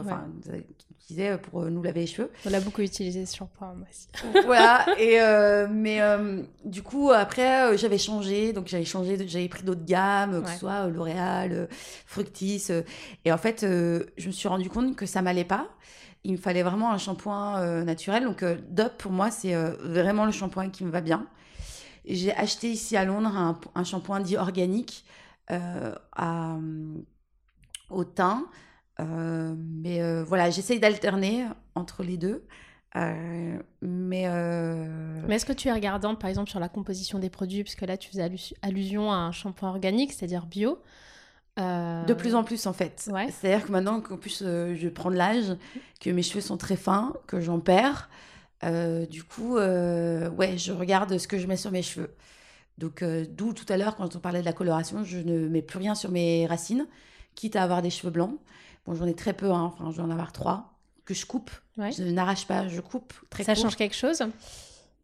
euh, 1.18 1.38
pour 1.38 1.62
euh, 1.62 1.70
nous 1.70 1.82
laver 1.82 2.00
les 2.00 2.06
cheveux. 2.06 2.30
On 2.46 2.52
a 2.52 2.60
beaucoup 2.60 2.82
utilisé 2.82 3.26
ce 3.26 3.36
shampoing, 3.36 3.74
moi 3.74 3.86
aussi. 3.90 4.08
voilà. 4.46 4.86
Et 4.98 5.20
euh, 5.20 5.66
mais 5.70 6.00
du 6.64 6.82
coup 6.82 7.10
après 7.10 7.76
j'avais 7.76 7.98
changé, 7.98 8.52
donc 8.52 8.68
j'avais 8.68 8.84
changé, 8.84 9.16
j'avais 9.26 9.48
pris 9.48 9.62
d'autres 9.62 9.84
gammes, 9.84 10.42
que 10.42 10.50
ce 10.50 10.58
soit 10.58 10.86
L'Oréal, 10.88 11.68
Fructis. 12.06 12.68
et 13.24 13.32
en 13.32 13.38
fait, 13.38 13.60
je 13.62 14.26
me 14.26 14.32
suis 14.32 14.48
rendu 14.48 14.68
compte 14.68 14.96
que 14.96 15.06
ça 15.06 15.22
m'allait 15.22 15.44
pas. 15.44 15.68
Il 16.22 16.32
me 16.32 16.36
fallait 16.36 16.62
vraiment 16.62 16.92
un 16.92 16.98
shampoing 16.98 17.84
naturel. 17.84 18.24
Donc 18.24 18.44
DOP 18.44 18.96
pour 18.98 19.12
moi 19.12 19.30
c'est 19.30 19.54
vraiment 19.54 20.26
le 20.26 20.32
shampoing 20.32 20.70
qui 20.70 20.84
me 20.84 20.90
va 20.90 21.00
bien. 21.00 21.26
J'ai 22.06 22.34
acheté 22.34 22.70
ici 22.70 22.96
à 22.96 23.04
Londres 23.04 23.36
un, 23.36 23.58
un 23.74 23.84
shampoing 23.84 24.20
dit 24.20 24.36
organique 24.36 25.04
à, 25.48 26.56
au 27.90 28.04
thym. 28.04 28.46
Euh, 29.00 29.54
mais 29.56 30.02
euh, 30.02 30.24
voilà, 30.24 30.50
j'essaye 30.50 30.80
d'alterner 30.80 31.46
entre 31.74 32.02
les 32.02 32.16
deux. 32.16 32.44
Euh, 32.96 33.58
mais 33.82 34.28
mais 35.26 35.36
est-ce 35.36 35.46
que 35.46 35.52
tu 35.52 35.68
es 35.68 35.72
regardante, 35.72 36.20
par 36.20 36.28
exemple, 36.28 36.50
sur 36.50 36.60
la 36.60 36.68
composition 36.68 37.18
des 37.18 37.30
produits? 37.30 37.62
Parce 37.62 37.76
que 37.76 37.84
là, 37.84 37.96
tu 37.96 38.10
faisais 38.10 38.28
allusion 38.62 39.12
à 39.12 39.16
un 39.16 39.32
shampoing 39.32 39.70
organique, 39.70 40.12
c'est-à-dire 40.12 40.46
bio. 40.46 40.78
De 41.56 42.14
plus 42.14 42.34
en 42.34 42.42
plus, 42.42 42.66
en 42.66 42.72
fait. 42.72 43.10
Ouais. 43.12 43.28
C'est-à-dire 43.30 43.66
que 43.66 43.72
maintenant 43.72 44.00
qu'en 44.00 44.16
plus 44.16 44.38
je 44.42 44.88
prends 44.88 45.10
de 45.10 45.16
l'âge, 45.16 45.56
que 46.00 46.08
mes 46.08 46.22
cheveux 46.22 46.40
sont 46.40 46.56
très 46.56 46.76
fins, 46.76 47.12
que 47.26 47.40
j'en 47.40 47.60
perds, 47.60 48.08
du 48.62 49.24
coup, 49.24 49.56
ouais, 49.56 50.56
je 50.56 50.72
regarde 50.72 51.18
ce 51.18 51.28
que 51.28 51.38
je 51.38 51.46
mets 51.46 51.58
sur 51.58 51.70
mes 51.70 51.82
cheveux. 51.82 52.14
Donc, 52.78 53.04
d'où 53.04 53.52
tout 53.52 53.66
à 53.68 53.76
l'heure, 53.76 53.94
quand 53.94 54.16
on 54.16 54.20
parlait 54.20 54.40
de 54.40 54.46
la 54.46 54.54
coloration, 54.54 55.04
je 55.04 55.18
ne 55.18 55.48
mets 55.48 55.60
plus 55.60 55.78
rien 55.78 55.94
sur 55.94 56.10
mes 56.10 56.46
racines, 56.46 56.86
quitte 57.34 57.56
à 57.56 57.62
avoir 57.62 57.82
des 57.82 57.90
cheveux 57.90 58.10
blancs. 58.10 58.38
Bon, 58.86 58.94
j'en 58.94 59.06
ai 59.06 59.14
très 59.14 59.32
peu, 59.32 59.50
hein. 59.50 59.72
enfin, 59.72 59.90
je 59.90 59.96
vais 59.96 60.02
en 60.02 60.10
avoir 60.10 60.32
trois 60.32 60.72
que 61.04 61.14
je 61.14 61.26
coupe. 61.26 61.50
Je 61.76 62.02
n'arrache 62.04 62.46
pas, 62.46 62.68
je 62.68 62.80
coupe 62.80 63.12
très 63.30 63.44
Ça 63.44 63.54
change 63.54 63.76
quelque 63.76 63.96
chose? 63.96 64.22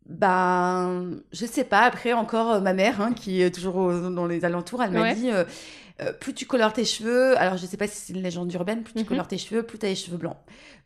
Ben, 0.08 1.16
je 1.32 1.46
sais 1.46 1.64
pas. 1.64 1.80
Après, 1.80 2.12
encore, 2.12 2.52
euh, 2.52 2.60
ma 2.60 2.74
mère, 2.74 3.00
hein, 3.00 3.12
qui 3.12 3.42
est 3.42 3.50
toujours 3.50 3.92
dans 3.92 4.26
les 4.26 4.44
alentours, 4.44 4.82
elle 4.82 4.92
m'a 4.92 5.14
dit 5.14 5.30
euh, 5.30 5.44
Euh, 6.02 6.12
plus 6.12 6.34
tu 6.34 6.44
colores 6.44 6.74
tes 6.74 6.84
cheveux, 6.84 7.38
alors 7.38 7.56
je 7.56 7.64
sais 7.64 7.78
pas 7.78 7.86
si 7.88 7.96
c'est 7.96 8.12
une 8.12 8.22
légende 8.22 8.52
urbaine, 8.52 8.82
plus 8.82 8.92
tu 8.92 9.00
Mhm. 9.00 9.06
colores 9.06 9.28
tes 9.28 9.38
cheveux, 9.38 9.62
plus 9.62 9.78
tu 9.78 9.86
as 9.86 9.88
les 9.88 9.94
cheveux 9.94 10.18
blancs. 10.18 10.36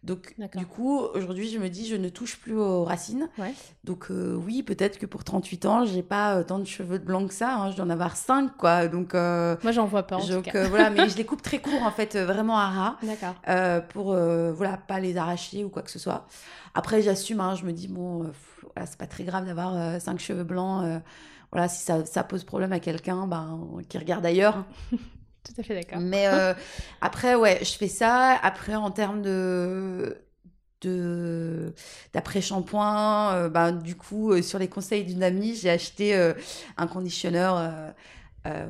Donc 0.05 0.35
du 0.57 0.65
coup, 0.67 1.01
aujourd'hui, 1.01 1.49
je 1.51 1.59
me 1.59 1.69
dis, 1.69 1.87
je 1.89 1.97
ne 1.97 2.09
touche 2.09 2.37
plus 2.39 2.55
aux 2.57 2.85
racines. 2.85 3.29
Ouais. 3.37 3.53
Donc 3.83 4.07
euh, 4.13 4.35
oui, 4.35 4.63
peut-être 4.63 4.99
que 4.99 5.07
pour 5.07 5.25
38 5.25 5.67
ans, 5.67 5.85
j'ai 5.85 6.03
pas 6.05 6.37
euh, 6.37 6.43
tant 6.45 6.59
de 6.61 6.65
cheveux 6.65 6.99
blancs 6.99 7.29
que 7.29 7.35
ça. 7.35 7.57
hein. 7.57 7.71
Je 7.73 7.77
dois 7.77 7.85
en 7.85 7.91
avoir 7.91 8.17
5, 8.17 8.57
quoi. 8.57 8.87
Donc, 8.87 9.15
euh, 9.17 9.57
Moi, 9.65 9.73
j'en 9.73 9.85
vois 9.87 10.05
pas 10.05 10.17
en 10.17 10.27
donc, 10.27 10.45
tout 10.45 10.51
cas. 10.53 10.69
voilà, 10.69 10.91
mais 10.91 11.09
je 11.11 11.17
les 11.17 11.27
coupe 11.27 11.43
très 11.43 11.59
court, 11.59 11.83
en 11.83 11.91
fait, 11.91 12.17
vraiment 12.17 12.57
à 12.59 12.69
ras. 12.69 12.97
D'accord. 13.03 13.35
pour 13.89 14.15
voilà 14.15 14.77
pas 14.77 15.01
les 15.01 15.17
arracher 15.17 15.65
ou 15.65 15.71
quoi 15.71 15.83
que 15.83 15.91
ce 15.91 15.99
soit. 15.99 16.27
Après 16.75 17.03
j'assume, 17.03 17.41
hein, 17.41 17.57
je 17.57 17.65
me 17.65 17.73
dis 17.73 17.89
bon, 17.89 18.31
voilà, 18.75 18.87
c'est 18.87 18.97
pas 18.99 19.09
très 19.09 19.25
grave 19.25 19.45
d'avoir 19.45 19.75
euh, 19.77 19.99
cinq 19.99 20.21
cheveux 20.21 20.45
blancs. 20.45 21.03
Voilà, 21.53 21.69
si 21.69 21.83
ça, 21.83 22.05
ça 22.05 22.25
pose 22.25 22.45
problème 22.45 22.73
à 22.73 22.81
quelqu'un, 22.81 23.27
ben 23.27 23.69
qui 23.89 23.99
regarde 23.99 24.25
ailleurs. 24.27 24.65
Tout 25.45 25.53
à 25.59 25.63
fait 25.63 25.75
d'accord. 25.75 26.01
Mais 26.01 26.27
euh, 26.29 26.55
après 27.01 27.35
ouais, 27.35 27.59
je 27.65 27.73
fais 27.73 27.89
ça. 27.89 28.39
Après 28.43 28.75
en 28.75 28.91
termes 28.91 29.23
de 29.23 30.19
de 30.83 31.75
d'après 32.15 32.41
shampoing, 32.41 33.35
euh, 33.35 33.49
ben 33.49 33.73
du 33.73 33.97
coup 33.97 34.33
euh, 34.33 34.43
sur 34.43 34.59
les 34.59 34.69
conseils 34.69 35.05
d'une 35.05 35.23
amie, 35.23 35.55
j'ai 35.57 35.71
acheté 35.71 36.17
euh, 36.17 36.35
un 36.77 36.87
conditionneur. 36.87 37.73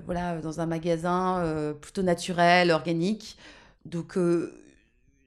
voilà, 0.07 0.39
dans 0.41 0.61
un 0.61 0.67
magasin 0.67 1.75
plutôt 1.81 2.03
naturel, 2.03 2.71
organique. 2.71 3.39
Donc, 3.85 4.19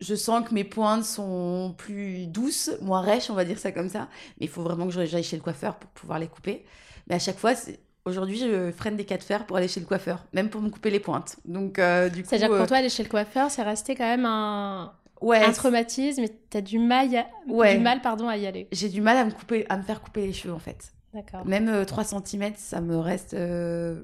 je 0.01 0.15
sens 0.15 0.47
que 0.47 0.53
mes 0.53 0.63
pointes 0.63 1.05
sont 1.05 1.73
plus 1.77 2.27
douces, 2.27 2.71
moins 2.81 3.01
rêches, 3.01 3.29
on 3.29 3.33
va 3.35 3.45
dire 3.45 3.59
ça 3.59 3.71
comme 3.71 3.89
ça. 3.89 4.09
Mais 4.39 4.45
il 4.47 4.49
faut 4.49 4.63
vraiment 4.63 4.85
que 4.87 4.91
je- 4.93 5.05
j'aille 5.05 5.23
chez 5.23 5.37
le 5.37 5.41
coiffeur 5.41 5.75
pour 5.77 5.89
pouvoir 5.91 6.19
les 6.19 6.27
couper. 6.27 6.65
Mais 7.07 7.15
à 7.15 7.19
chaque 7.19 7.37
fois, 7.37 7.53
aujourd'hui, 8.05 8.37
je 8.37 8.71
freine 8.71 8.95
des 8.95 9.05
cas 9.05 9.17
de 9.17 9.23
fer 9.23 9.45
pour 9.45 9.57
aller 9.57 9.67
chez 9.67 9.79
le 9.79 9.85
coiffeur, 9.85 10.25
même 10.33 10.49
pour 10.49 10.61
me 10.61 10.69
couper 10.69 10.89
les 10.89 10.99
pointes. 10.99 11.37
Donc, 11.45 11.79
euh, 11.79 12.09
du 12.09 12.23
coup, 12.23 12.29
C'est-à-dire 12.29 12.49
que 12.49 12.53
euh, 12.53 12.57
pour 12.59 12.67
toi, 12.67 12.77
aller 12.77 12.89
chez 12.89 13.03
le 13.03 13.09
coiffeur, 13.09 13.49
c'est 13.51 13.63
resté 13.63 13.95
quand 13.95 14.05
même 14.05 14.25
un, 14.25 14.93
ouais, 15.21 15.43
un 15.43 15.51
traumatisme 15.51 16.21
et 16.23 16.29
t'as 16.49 16.61
du 16.61 16.79
mal, 16.79 17.15
à- 17.15 17.25
Ouais. 17.47 17.75
du 17.75 17.81
mal 17.83 18.01
pardon, 18.01 18.27
à 18.27 18.37
y 18.37 18.45
aller. 18.47 18.67
j'ai 18.71 18.89
du 18.89 19.01
mal 19.01 19.17
à 19.17 19.25
me 19.25 19.31
couper, 19.31 19.65
à 19.69 19.77
me 19.77 19.83
faire 19.83 20.01
couper 20.01 20.25
les 20.27 20.33
cheveux 20.33 20.53
en 20.53 20.59
fait. 20.59 20.91
D'accord. 21.13 21.45
Même 21.45 21.85
3 21.85 22.03
cm, 22.05 22.53
ça 22.57 22.81
me 22.81 22.97
reste 22.97 23.33
euh, 23.35 24.01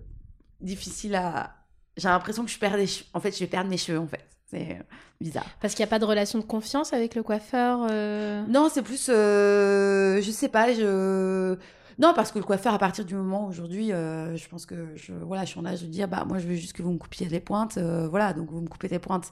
difficile 0.62 1.16
à. 1.16 1.56
J'ai 1.98 2.08
l'impression 2.08 2.46
que 2.46 2.52
je 2.52 2.60
perds 2.60 2.78
des 2.78 2.88
cheveux. 2.88 3.06
En 3.14 3.20
fait, 3.20 3.32
je 3.34 3.40
vais 3.40 3.48
perdre 3.48 3.70
mes 3.70 3.78
cheveux 3.78 4.00
en 4.00 4.08
fait. 4.08 4.26
C'est 4.52 4.72
euh, 4.80 4.84
bizarre. 5.20 5.46
Parce 5.62 5.74
qu'il 5.76 5.84
n'y 5.84 5.90
a 5.90 5.90
pas 5.90 6.00
de 6.00 6.06
relation 6.06 6.40
de 6.40 6.44
confiance 6.44 6.94
avec 6.94 7.16
le 7.16 7.24
coiffeur. 7.24 7.86
euh, 7.90 8.44
Non, 8.48 8.70
c'est 8.72 8.82
plus, 8.84 9.10
euh, 9.10 10.22
je 10.22 10.32
sais 10.32 10.50
pas, 10.50 10.72
je. 10.74 11.56
Non, 12.00 12.14
parce 12.16 12.32
que 12.32 12.40
le 12.40 12.46
coiffeur, 12.46 12.74
à 12.74 12.80
partir 12.80 13.04
du 13.04 13.14
moment 13.14 13.46
aujourd'hui, 13.46 13.92
euh, 13.92 14.36
je 14.38 14.48
pense 14.48 14.66
que 14.66 14.96
je, 14.96 15.12
voilà, 15.14 15.44
je 15.44 15.50
suis 15.50 15.60
en 15.60 15.66
âge 15.66 15.82
de 15.82 15.88
dire, 15.88 16.08
bah 16.08 16.24
moi, 16.26 16.40
je 16.40 16.48
veux 16.48 16.56
juste 16.56 16.74
que 16.74 16.82
vous 16.82 16.92
me 16.92 16.98
coupiez 16.98 17.28
les 17.28 17.42
pointes, 17.42 17.78
euh, 17.78 18.08
voilà, 18.08 18.32
donc 18.34 18.50
vous 18.52 18.62
me 18.62 18.68
coupez 18.70 18.88
les 18.88 19.00
pointes. 19.00 19.30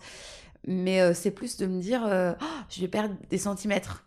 Mais 0.66 1.00
euh, 1.00 1.14
c'est 1.14 1.32
plus 1.32 1.56
de 1.58 1.66
me 1.66 1.80
dire, 1.80 2.02
Oh, 2.06 2.46
je 2.70 2.82
vais 2.82 2.88
perdre 2.90 3.16
des 3.30 3.38
centimètres. 3.38 4.04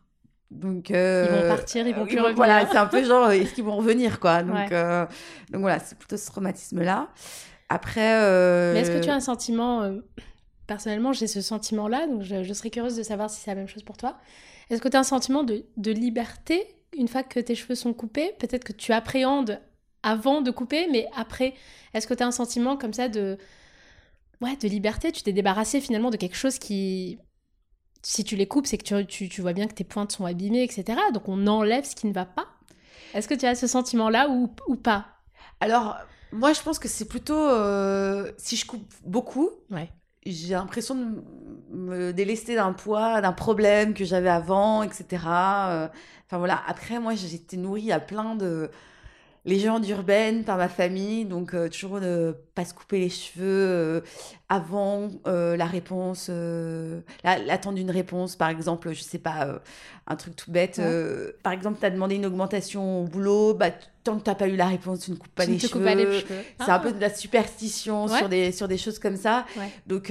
Donc, 0.51 0.91
Ils 0.91 0.97
vont 0.97 1.49
partir, 1.49 1.87
ils 1.87 1.95
vont 1.95 2.05
plus 2.05 2.19
revenir. 2.19 2.37
Voilà, 2.37 2.67
c'est 2.71 2.77
un 2.77 2.87
peu 2.87 3.03
genre, 3.07 3.31
est-ce 3.31 3.55
qu'ils 3.55 3.65
vont 3.65 3.77
revenir, 3.77 4.21
quoi? 4.21 4.43
Donc, 4.43 4.55
Ouais. 4.55 5.07
donc 5.51 5.63
voilà, 5.63 5.79
c'est 5.79 5.97
plutôt 5.97 6.17
ce 6.19 6.27
traumatisme-là. 6.27 7.09
Après. 7.71 8.21
Mais 8.75 8.81
est-ce 8.81 8.91
que 8.91 9.03
tu 9.03 9.09
as 9.09 9.15
un 9.15 9.21
sentiment, 9.21 9.91
personnellement 10.67 11.13
j'ai 11.13 11.27
ce 11.29 11.41
sentiment-là, 11.41 12.07
donc 12.07 12.23
je, 12.23 12.43
je 12.43 12.53
serais 12.53 12.71
curieuse 12.71 12.97
de 12.97 13.03
savoir 13.03 13.31
si 13.31 13.41
c'est 13.41 13.51
la 13.51 13.55
même 13.57 13.69
chose 13.69 13.83
pour 13.85 13.97
toi. 13.97 14.19
Est-ce 14.69 14.83
que 14.83 14.89
tu 14.89 14.97
as 14.97 15.01
un 15.01 15.05
sentiment 15.05 15.43
de, 15.45 15.65
de 15.77 15.91
liberté 15.93 16.65
une 16.97 17.09
fois 17.09 17.23
que 17.23 17.41
tes 17.41 17.55
cheveux 17.55 17.75
sont 17.75 17.95
coupés 17.95 18.33
Peut-être 18.39 18.65
que 18.65 18.73
tu 18.73 18.93
appréhendes 18.93 19.61
avant 20.03 20.41
de 20.43 20.51
couper, 20.51 20.89
mais 20.91 21.09
après, 21.15 21.55
est-ce 21.95 22.07
que 22.07 22.15
tu 22.15 22.23
as 22.23 22.27
un 22.27 22.31
sentiment 22.33 22.77
comme 22.77 22.93
ça 22.95 23.09
de, 23.09 23.39
ouais, 24.41 24.57
de 24.57 24.69
liberté? 24.69 25.13
Tu 25.13 25.23
t'es 25.23 25.33
débarrassé 25.33 25.81
finalement 25.81 26.11
de 26.11 26.17
quelque 26.17 26.37
chose 26.37 26.59
qui, 26.59 27.19
si 28.03 28.25
tu 28.25 28.37
les 28.37 28.49
coupes, 28.49 28.67
c'est 28.67 28.79
que 28.79 28.85
tu, 28.85 29.07
tu, 29.07 29.29
tu 29.29 29.41
vois 29.43 29.53
bien 29.53 29.67
que 29.67 29.75
tes 29.75 29.85
pointes 29.85 30.13
sont 30.13 30.25
abîmées, 30.25 30.63
etc. 30.65 30.99
Donc 31.13 31.29
on 31.29 31.47
enlève 31.47 31.85
ce 31.85 31.95
qui 31.95 32.07
ne 32.07 32.13
va 32.13 32.27
pas. 32.27 32.47
Est-ce 33.15 33.29
que 33.29 33.35
tu 33.35 33.47
as 33.47 33.55
ce 33.55 33.67
sentiment-là 33.67 34.29
ou, 34.31 34.55
ou 34.69 34.77
pas? 34.77 35.07
Alors, 35.61 35.97
moi, 36.33 36.53
je 36.53 36.61
pense 36.63 36.79
que 36.79 36.89
c'est 36.89 37.09
plutôt. 37.09 37.35
euh, 37.39 38.33
si 38.39 38.57
je 38.57 38.65
coupe 38.67 38.93
beaucoup, 39.05 39.51
Ouais. 39.71 39.91
J'ai 40.27 40.55
l'impression 40.55 40.95
de 40.95 41.23
me 41.73 42.13
délester 42.13 42.55
d'un 42.57 42.73
poids, 42.73 43.21
d'un 43.21 43.33
problème 43.33 43.95
que 43.95 44.05
j'avais 44.05 44.29
avant, 44.29 44.83
etc. 44.83 45.07
Euh, 45.69 45.89
Enfin 46.31 46.39
voilà, 46.39 46.63
après, 46.69 47.01
moi, 47.01 47.17
été 47.35 47.57
nourrie 47.57 47.91
à 47.91 47.99
plein 47.99 48.37
de 48.37 48.71
légendes 49.47 49.89
urbaines 49.89 50.45
par 50.45 50.59
ma 50.59 50.69
famille, 50.69 51.25
donc 51.25 51.55
euh, 51.55 51.69
toujours 51.69 51.99
ne 52.01 52.33
pas 52.55 52.65
se 52.65 52.75
couper 52.75 52.99
les 53.01 53.09
cheveux 53.09 53.43
euh, 53.47 54.01
avant 54.51 55.09
euh, 55.27 55.57
la 55.57 55.65
réponse, 55.65 56.27
euh, 56.29 57.01
la- 57.25 57.39
l'attente 57.39 57.77
d'une 57.77 57.91
réponse, 57.91 58.37
par 58.37 58.51
exemple, 58.51 58.93
je 58.93 59.01
sais 59.03 59.19
pas, 59.19 59.61
un 60.07 60.17
truc 60.17 60.37
tout 60.37 60.51
bête. 60.51 60.77
Ouais. 60.79 61.35
par 61.43 61.53
exemple, 61.55 61.79
tu 61.81 61.87
as 61.87 61.91
demandé 61.91 62.17
une 62.17 62.27
augmentation 62.27 63.03
au 63.03 63.05
boulot, 63.05 63.55
bah, 63.55 63.71
tant 64.05 64.19
que 64.19 64.29
tu 64.29 64.35
pas 64.37 64.49
eu 64.49 64.57
la 64.57 64.67
réponse, 64.69 65.01
tu 65.01 65.11
ne 65.13 65.17
coupes 65.17 65.35
pas 65.35 65.47
Tu 65.47 65.53
les 65.53 65.57
te 65.57 65.63
cheveux. 65.63 65.73
coupes 65.73 65.85
pas 65.85 65.95
les 65.95 66.21
cheveux. 66.21 66.43
C'est 66.59 66.71
Ah. 66.71 66.75
un 66.77 66.79
peu 66.81 66.93
de 66.93 67.01
la 67.01 67.09
superstition 67.15 68.07
Ouais. 68.07 68.19
sur, 68.19 68.29
des, 68.29 68.53
sur 68.53 68.69
des 68.69 68.79
choses 68.79 68.99
comme 68.99 69.17
ça. 69.17 69.47
Ouais. 69.57 69.71
Donc, 69.87 70.11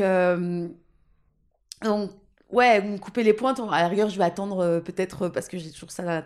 donc, 1.84 2.12
ouais, 2.52 2.82
me 2.82 2.98
couper 2.98 3.24
les 3.24 3.34
pointes, 3.34 3.60
à 3.72 3.82
la 3.82 3.88
rigueur, 3.88 4.10
je 4.10 4.18
vais 4.18 4.24
attendre 4.24 4.80
peut-être, 4.80 5.28
parce 5.30 5.48
que 5.48 5.58
j'ai 5.58 5.72
toujours 5.72 5.92
ça 5.92 6.04
là- 6.04 6.26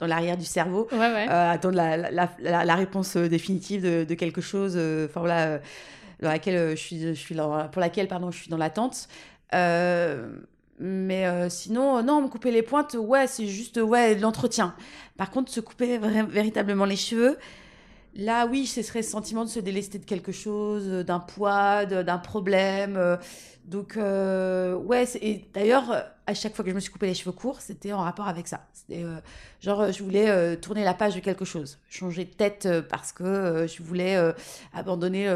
dans 0.00 0.06
l'arrière 0.06 0.36
du 0.36 0.44
cerveau, 0.44 0.88
Ouais, 0.92 0.98
ouais. 0.98 1.26
euh, 1.28 1.50
attendre 1.52 1.76
la, 1.76 1.96
la, 1.96 2.28
la- 2.40 2.64
la 2.64 2.74
réponse 2.74 3.16
euh, 3.16 3.28
définitive 3.28 3.82
de, 3.82 4.04
de 4.04 4.14
quelque 4.14 4.40
chose, 4.40 4.74
euh, 4.76 5.06
enfin 5.06 5.20
voilà, 5.20 5.60
dans 6.20 6.28
laquelle 6.30 6.70
je 6.70 6.80
suis, 6.82 7.00
je 7.00 7.12
suis 7.12 7.34
dans- 7.34 7.68
pour 7.68 7.80
laquelle 7.80 8.08
pardon, 8.08 8.30
je 8.30 8.38
suis 8.40 8.50
dans 8.50 8.56
l'attente. 8.56 9.08
Mais 10.80 11.24
sinon, 11.50 12.02
non, 12.02 12.22
me 12.22 12.28
couper 12.28 12.50
les 12.50 12.62
pointes, 12.62 12.96
ouais, 12.98 13.26
c'est 13.28 13.46
juste 13.46 13.76
ouais, 13.76 14.16
l'entretien. 14.16 14.74
Par 15.16 15.30
contre, 15.30 15.52
se 15.52 15.60
couper 15.60 15.98
véritablement 15.98 16.84
les 16.84 16.96
cheveux, 16.96 17.38
là, 18.16 18.46
oui, 18.46 18.66
ce 18.66 18.82
serait 18.82 19.02
ce 19.02 19.10
sentiment 19.12 19.44
de 19.44 19.48
se 19.50 19.60
délester 19.60 19.98
de 19.98 20.04
quelque 20.04 20.32
chose, 20.32 20.88
d'un 21.04 21.20
poids, 21.20 21.84
d'un 21.86 22.18
problème. 22.18 22.98
donc, 23.66 23.96
euh, 23.96 24.74
ouais, 24.74 25.04
et 25.22 25.44
d'ailleurs, 25.54 26.04
à 26.26 26.34
chaque 26.34 26.54
fois 26.54 26.64
que 26.64 26.70
je 26.70 26.74
me 26.74 26.80
suis 26.80 26.90
coupé 26.90 27.06
les 27.06 27.14
cheveux 27.14 27.32
courts, 27.32 27.60
c'était 27.60 27.92
en 27.92 28.00
rapport 28.00 28.28
avec 28.28 28.48
ça. 28.48 28.66
C'était 28.72 29.02
euh, 29.04 29.16
genre, 29.60 29.80
euh, 29.82 29.92
je 29.92 30.02
voulais 30.02 30.28
euh, 30.30 30.56
tourner 30.56 30.84
la 30.84 30.94
page 30.94 31.14
de 31.14 31.20
quelque 31.20 31.44
chose, 31.44 31.78
changer 31.88 32.24
de 32.24 32.30
tête 32.32 32.66
euh, 32.66 32.82
parce 32.82 33.12
que 33.12 33.66
je 33.68 33.82
voulais 33.82 34.16
abandonner 34.72 35.28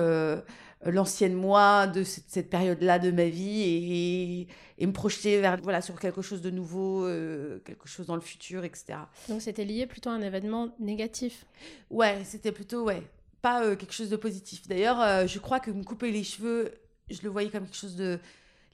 l'ancienne 0.84 1.34
moi 1.34 1.86
de 1.86 2.04
cette, 2.04 2.24
cette 2.28 2.50
période-là 2.50 2.98
de 2.98 3.10
ma 3.10 3.24
vie 3.24 3.62
et, 3.62 4.48
et 4.78 4.86
me 4.86 4.92
projeter 4.92 5.40
vers, 5.40 5.58
voilà, 5.62 5.82
sur 5.82 5.98
quelque 5.98 6.22
chose 6.22 6.40
de 6.40 6.50
nouveau, 6.50 7.04
euh, 7.04 7.58
quelque 7.64 7.88
chose 7.88 8.06
dans 8.06 8.14
le 8.14 8.20
futur, 8.20 8.64
etc. 8.64 8.98
Donc 9.28 9.42
c'était 9.42 9.64
lié 9.64 9.86
plutôt 9.86 10.10
à 10.10 10.12
un 10.12 10.22
événement 10.22 10.68
négatif. 10.78 11.46
Ouais, 11.90 12.20
c'était 12.24 12.52
plutôt, 12.52 12.84
ouais, 12.84 13.02
pas 13.42 13.64
euh, 13.64 13.74
quelque 13.76 13.92
chose 13.92 14.08
de 14.08 14.16
positif. 14.16 14.68
D'ailleurs, 14.68 15.00
euh, 15.00 15.26
je 15.26 15.38
crois 15.40 15.58
que 15.58 15.72
me 15.72 15.82
couper 15.82 16.12
les 16.12 16.22
cheveux, 16.22 16.72
je 17.10 17.18
le 17.22 17.28
voyais 17.28 17.50
comme 17.50 17.64
quelque 17.64 17.76
chose 17.76 17.96
de 17.96 18.20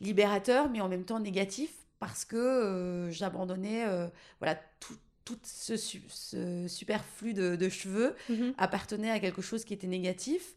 libérateur, 0.00 0.68
mais 0.68 0.82
en 0.82 0.88
même 0.88 1.04
temps 1.04 1.20
négatif, 1.20 1.70
parce 2.04 2.26
que 2.26 2.36
euh, 2.36 3.10
j'abandonnais, 3.10 3.86
euh, 3.86 4.08
voilà, 4.38 4.60
tout, 4.78 4.94
tout 5.24 5.38
ce, 5.42 5.74
ce 5.78 6.66
superflu 6.68 7.32
de, 7.32 7.56
de 7.56 7.68
cheveux 7.70 8.14
appartenait 8.58 9.10
à 9.10 9.20
quelque 9.20 9.40
chose 9.40 9.64
qui 9.64 9.72
était 9.72 9.86
négatif. 9.86 10.54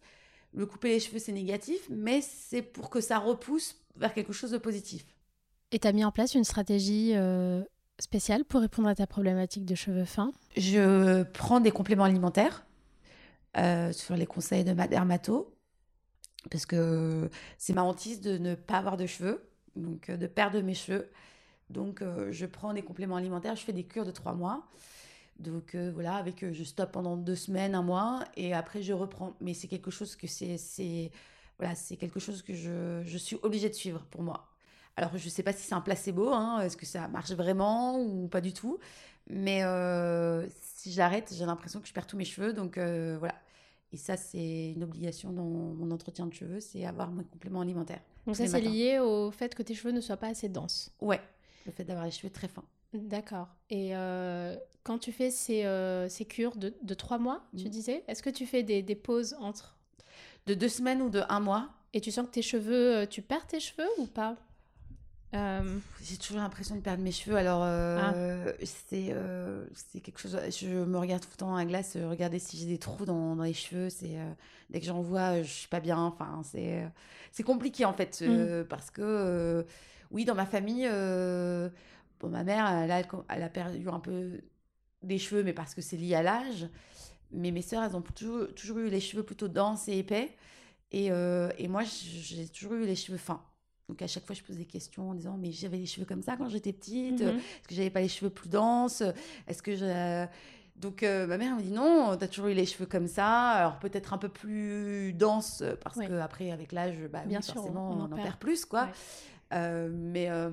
Le 0.54 0.66
couper 0.66 0.90
les 0.90 1.00
cheveux, 1.00 1.20
c'est 1.20 1.32
négatif, 1.32 1.80
mais 1.90 2.20
c'est 2.22 2.62
pour 2.62 2.90
que 2.90 3.00
ça 3.00 3.18
repousse 3.18 3.78
vers 3.96 4.14
quelque 4.14 4.34
chose 4.34 4.52
de 4.52 4.58
positif. 4.58 5.06
Et 5.72 5.80
tu 5.80 5.88
as 5.88 5.94
mis 5.94 6.04
en 6.04 6.12
place 6.12 6.36
une 6.36 6.44
stratégie 6.44 7.14
euh, 7.16 7.64
spéciale 7.98 8.44
pour 8.44 8.60
répondre 8.60 8.90
à 8.90 8.96
ta 8.96 9.08
problématique 9.08 9.64
de 9.64 9.76
cheveux 9.76 10.04
fins? 10.04 10.34
Je 10.58 11.24
prends 11.24 11.62
des 11.62 11.72
compléments 11.72 12.04
alimentaires 12.04 12.66
euh, 13.56 13.94
sur 13.94 14.18
les 14.18 14.26
conseils 14.26 14.66
de 14.66 14.74
ma 14.74 14.90
dermato 14.90 15.54
parce 16.52 16.66
que 16.66 17.30
c'est 17.58 17.74
ma 17.74 17.84
hantise 17.84 18.20
de 18.20 18.38
ne 18.38 18.56
pas 18.56 18.80
avoir 18.80 18.98
de 18.98 19.06
cheveux, 19.06 19.50
donc 19.78 20.12
de 20.12 20.28
perdre 20.28 20.60
mes 20.62 20.74
cheveux. 20.74 21.10
Donc 21.70 22.02
euh, 22.02 22.32
je 22.32 22.46
prends 22.46 22.74
des 22.74 22.82
compléments 22.82 23.18
alimentaires, 23.18 23.56
je 23.56 23.64
fais 23.64 23.74
des 23.74 23.84
cures 23.84 24.06
de 24.06 24.12
trois 24.12 24.34
mois. 24.34 24.68
Donc 25.40 25.76
euh, 25.76 25.92
voilà, 25.94 26.16
avec 26.16 26.44
euh, 26.44 26.52
je 26.54 26.64
stoppe 26.64 26.92
pendant 26.92 27.16
deux 27.18 27.36
semaines, 27.36 27.76
un 27.76 27.84
mois, 27.84 28.24
et 28.36 28.54
après 28.54 28.82
je 28.82 28.94
reprends. 28.94 29.36
Mais 29.42 29.54
c'est 29.54 29.68
quelque 29.68 29.92
chose 29.92 30.16
que 30.16 30.28
c'est, 30.28 30.58
c'est 30.58 31.12
voilà, 31.60 31.76
c'est 31.76 31.98
quelque 31.98 32.20
chose 32.20 32.42
que 32.42 32.54
je, 32.54 33.02
je 33.04 33.18
suis 33.18 33.38
obligée 33.44 33.70
de 33.70 33.76
suivre 33.76 34.06
pour 34.10 34.24
moi. 34.24 34.48
Alors 34.96 35.16
je 35.16 35.30
sais 35.30 35.44
pas 35.44 35.54
si 35.54 35.64
c'est 35.68 35.76
un 35.76 35.82
placebo, 35.82 36.30
hein, 36.30 36.62
est-ce 36.62 36.78
que 36.78 36.86
ça 36.86 37.08
marche 37.08 37.32
vraiment 37.32 38.00
ou 38.00 38.28
pas 38.28 38.42
du 38.42 38.54
tout. 38.54 38.80
Mais 39.30 39.64
euh, 39.64 40.48
si 40.62 40.92
j'arrête, 40.92 41.34
j'ai 41.38 41.46
l'impression 41.46 41.82
que 41.82 41.88
je 41.88 41.94
perds 41.94 42.08
tous 42.08 42.18
mes 42.18 42.26
cheveux. 42.26 42.54
Donc 42.54 42.78
voilà. 42.78 43.36
Et 43.94 43.98
ça, 43.98 44.18
c'est 44.18 44.72
une 44.72 44.84
obligation 44.84 45.32
dans 45.32 45.44
mon 45.44 45.92
entretien 45.92 46.26
de 46.26 46.34
cheveux, 46.34 46.60
c'est 46.60 46.86
avoir 46.86 47.10
mon 47.10 47.24
complément 47.24 47.62
alimentaire. 47.62 48.02
Donc 48.26 48.36
ça 48.36 48.48
c'est 48.48 48.60
lié 48.60 49.00
au 49.00 49.32
fait 49.32 49.56
que 49.56 49.64
tes 49.64 49.76
cheveux 49.76 49.94
ne 49.94 50.02
soient 50.02 50.18
pas 50.18 50.28
assez 50.28 50.50
denses. 50.50 50.92
Ouais, 51.00 51.22
le 51.68 51.72
fait 51.72 51.84
d'avoir 51.84 52.06
les 52.06 52.12
cheveux 52.12 52.32
très 52.32 52.48
fins. 52.48 52.66
D'accord. 52.94 53.48
Et 53.70 53.96
euh, 53.96 54.56
quand 54.84 54.98
tu 54.98 55.12
fais 55.12 55.30
ces, 55.30 55.66
euh, 55.66 56.10
ces 56.10 56.26
cures 56.26 56.56
de, 56.56 56.74
de 56.82 56.94
trois 56.94 57.20
mois, 57.20 57.44
tu 57.56 57.66
Mm. 57.66 57.70
disais, 57.70 58.04
est-ce 58.08 58.24
que 58.24 58.30
tu 58.30 58.46
fais 58.46 58.64
des, 58.64 58.82
des 58.82 58.96
pauses 58.96 59.36
entre? 59.40 59.78
De 60.48 60.54
deux 60.54 60.70
semaines 60.70 61.02
ou 61.02 61.10
de 61.10 61.22
un 61.30 61.40
mois. 61.40 61.70
Et 61.94 62.02
tu 62.02 62.12
sens 62.12 62.26
que 62.26 62.32
tes 62.32 62.42
cheveux, 62.42 63.06
tu 63.08 63.22
perds 63.22 63.48
tes 63.48 63.60
cheveux 63.60 63.88
ou 63.98 64.06
pas? 64.08 64.36
Euh, 65.36 65.80
J'ai 66.02 66.16
toujours 66.18 66.38
l'impression 66.38 66.76
de 66.76 66.80
perdre 66.82 67.04
mes 67.04 67.12
cheveux. 67.12 67.36
Alors, 67.36 67.62
euh, 67.64 67.98
ah. 68.02 68.54
c'est 68.64 69.08
euh, 69.12 69.66
c'est 69.74 70.00
quelque 70.00 70.20
chose. 70.20 70.38
Je 70.58 70.68
me 70.68 70.98
regarde 70.98 71.22
tout 71.22 71.30
le 71.34 71.38
temps 71.38 71.50
dans 71.50 71.58
la 71.58 71.66
glace, 71.66 71.98
regarder 71.98 72.40
si 72.40 72.58
j'ai 72.58 72.66
des 72.66 72.78
trous 72.78 73.06
dans, 73.06 73.36
dans 73.36 73.44
les 73.44 73.54
cheveux. 73.54 73.90
C'est 73.90 74.18
dès 74.70 74.80
que 74.80 74.86
j'en 74.86 75.02
vois, 75.02 75.42
je 75.42 75.52
suis 75.52 75.68
pas 75.68 75.82
bien. 75.82 76.00
Enfin, 76.00 76.42
c'est 76.46 76.88
c'est 77.34 77.44
compliqué 77.44 77.84
en 77.84 77.94
fait 77.94 78.22
mm. 78.22 78.64
parce 78.70 78.90
que 78.90 79.66
oui, 80.12 80.26
dans 80.26 80.36
ma 80.36 80.46
famille, 80.46 80.88
bon, 82.20 82.30
ma 82.30 82.44
mère, 82.44 82.68
elle 82.68 82.92
a, 82.92 83.02
elle 83.30 83.44
a 83.44 83.50
perdu 83.50 83.88
un 83.90 84.00
peu 84.00 84.42
des 85.04 85.18
cheveux, 85.18 85.44
mais 85.44 85.54
parce 85.54 85.76
que 85.76 85.82
c'est 85.82 85.98
lié 85.98 86.16
à 86.16 86.24
l'âge. 86.24 86.68
Mais 87.32 87.52
mes 87.52 87.62
sœurs, 87.62 87.84
elles 87.84 87.96
ont 87.96 88.02
toujours, 88.02 88.54
toujours 88.56 88.80
eu 88.80 88.90
les 88.90 89.02
cheveux 89.02 89.24
plutôt 89.24 89.48
denses 89.48 89.88
et 89.88 89.98
épais. 89.98 90.36
Et, 90.92 91.08
et 91.08 91.68
moi, 91.68 91.84
j'ai 91.84 92.48
toujours 92.48 92.74
eu 92.74 92.86
les 92.86 92.96
cheveux 92.96 93.18
fins. 93.18 93.44
Donc 93.90 94.02
à 94.02 94.08
chaque 94.08 94.26
fois, 94.26 94.36
je 94.36 94.44
pose 94.44 94.58
des 94.58 94.66
questions 94.66 95.12
en 95.12 95.14
disant 95.14 95.38
mais 95.38 95.52
j'avais 95.52 95.78
les 95.78 95.86
cheveux 95.86 96.06
comme 96.06 96.22
ça 96.22 96.36
quand 96.36 96.50
j'étais 96.50 96.74
petite. 96.74 97.22
Mhm. 97.22 97.38
Est-ce 97.38 97.68
que 97.68 97.76
j'avais 97.76 97.90
pas 97.90 98.02
les 98.02 98.10
cheveux 98.10 98.30
plus 98.30 98.50
denses? 98.50 99.04
Est-ce 99.48 99.62
que 99.64 99.76
je 99.76 100.26
donc 100.76 101.02
euh, 101.02 101.26
ma 101.26 101.40
mère 101.40 101.56
me 101.56 101.62
dit 101.62 101.72
non, 101.72 102.16
tu 102.16 102.24
as 102.24 102.28
toujours 102.28 102.50
eu 102.50 102.54
les 102.54 102.68
cheveux 102.68 102.86
comme 102.86 103.08
ça, 103.08 103.50
alors 103.50 103.80
peut-être 103.80 104.14
un 104.14 104.20
peu 104.20 104.30
plus 104.30 105.12
dense 105.14 105.64
parce 105.84 105.96
qu'après, 105.96 106.08
que 106.08 106.20
après 106.20 106.52
avec 106.52 106.72
l'âge, 106.72 107.00
bah, 107.12 107.24
Bien 107.26 107.42
sûr, 107.42 107.56
forcément 107.56 107.90
on, 107.94 108.04
en, 108.04 108.16
perd. 108.16 108.38
plus 108.38 108.64
quoi. 108.64 108.84
Euh, 108.84 108.92
mais 109.52 110.30
euh, 110.30 110.50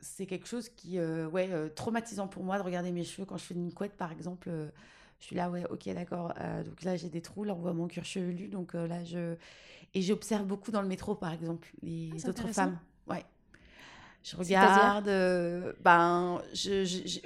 c'est 0.00 0.26
quelque 0.26 0.46
chose 0.46 0.68
qui 0.68 0.98
ouais 1.00 1.70
traumatisant 1.74 2.28
pour 2.28 2.44
moi 2.44 2.58
de 2.58 2.62
regarder 2.62 2.92
mes 2.92 3.04
cheveux 3.04 3.26
quand 3.26 3.36
je 3.36 3.44
fais 3.44 3.54
une 3.54 3.72
couette 3.72 3.96
par 3.96 4.12
exemple. 4.12 4.50
je 5.18 5.24
suis 5.24 5.36
là 5.36 5.50
ouais 5.50 5.64
ok 5.70 5.88
d'accord. 5.94 6.32
donc 6.64 6.82
là 6.82 6.96
j'ai 6.96 7.08
des 7.08 7.20
trous, 7.20 7.44
là 7.44 7.54
on 7.54 7.60
voit 7.60 7.74
mon 7.74 7.88
cuir 7.88 8.04
chevelu 8.04 8.48
donc 8.48 8.74
là 8.74 9.04
je 9.04 9.36
et 9.94 10.02
j'observe 10.02 10.44
beaucoup 10.44 10.70
dans 10.70 10.82
le 10.82 10.88
métro, 10.88 11.14
par 11.14 11.32
exemple, 11.32 11.68
les 11.82 12.10
ah, 12.24 12.28
autres 12.28 12.48
femmes. 12.48 12.78
Ouais. 13.08 13.24
Je 14.22 14.36
regarde, 14.36 15.08
euh, 15.08 15.72
ben, 15.80 16.42
je, 16.52 16.84
je, 16.84 17.20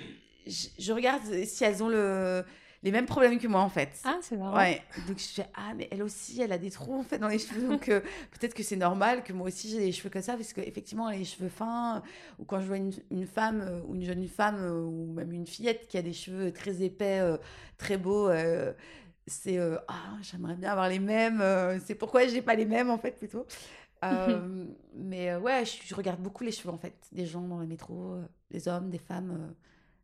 je, 0.47 0.69
je, 0.79 0.93
regarde 0.93 1.23
si 1.45 1.65
elles 1.65 1.83
ont 1.83 1.89
le, 1.89 2.45
les 2.85 2.93
mêmes 2.93 3.07
problèmes 3.07 3.39
que 3.39 3.49
moi, 3.49 3.61
en 3.61 3.69
fait. 3.69 4.01
Ah, 4.05 4.19
c'est 4.21 4.37
marrant. 4.37 4.57
Ouais. 4.57 4.81
Donc, 5.09 5.19
je 5.19 5.25
fais, 5.25 5.47
ah, 5.55 5.75
mais 5.75 5.89
elle 5.91 6.03
aussi, 6.03 6.41
elle 6.41 6.53
a 6.53 6.59
des 6.59 6.71
trous, 6.71 6.95
en 6.95 7.03
fait, 7.03 7.19
dans 7.19 7.29
les 7.29 7.41
cheveux. 7.41 7.67
Donc, 7.67 7.89
euh, 7.89 8.01
peut-être 8.31 8.55
que 8.55 8.63
c'est 8.63 8.77
normal 8.77 9.25
que 9.25 9.33
moi 9.33 9.49
aussi, 9.49 9.71
j'ai 9.71 9.81
des 9.81 9.93
cheveux 9.93 10.11
comme 10.11 10.23
ça, 10.23 10.35
parce 10.35 10.53
qu'effectivement, 10.53 11.09
elle 11.09 11.17
a 11.17 11.19
les 11.19 11.25
cheveux 11.25 11.49
fins. 11.49 12.03
Ou 12.39 12.45
quand 12.45 12.61
je 12.61 12.67
vois 12.67 12.77
une, 12.77 12.93
une 13.11 13.27
femme, 13.27 13.61
euh, 13.61 13.81
ou 13.89 13.97
une 13.97 14.05
jeune 14.05 14.29
femme, 14.29 14.63
ou 14.63 15.13
même 15.13 15.33
une 15.33 15.47
fillette 15.47 15.89
qui 15.89 15.99
a 15.99 16.03
des 16.03 16.13
cheveux 16.13 16.53
très 16.53 16.83
épais, 16.83 17.21
très 17.79 17.97
beaux, 17.97 18.31
c'est 19.27 19.59
euh, 19.59 19.77
ah 19.89 20.17
j'aimerais 20.23 20.55
bien 20.55 20.71
avoir 20.71 20.89
les 20.89 20.99
mêmes 20.99 21.41
euh, 21.41 21.79
c'est 21.81 21.95
pourquoi 21.95 22.27
j'ai 22.27 22.43
pas 22.43 22.55
les 22.55 22.67
mêmes 22.67 22.91
en 22.91 22.99
fait 22.99 23.13
plutôt 23.13 23.47
euh, 24.05 24.67
mais 24.95 25.35
ouais 25.37 25.65
je, 25.65 25.95
regarde 25.95 26.21
beaucoup 26.21 26.45
les 26.45 26.53
cheveux 26.53 26.73
en 26.73 26.79
fait 26.79 26.95
des 27.13 27.27
gens 27.27 27.43
dans 27.43 27.59
le 27.59 27.67
métro 27.67 28.17
des 28.51 28.69
hommes 28.69 28.91
des 28.91 28.99
femmes 28.99 29.55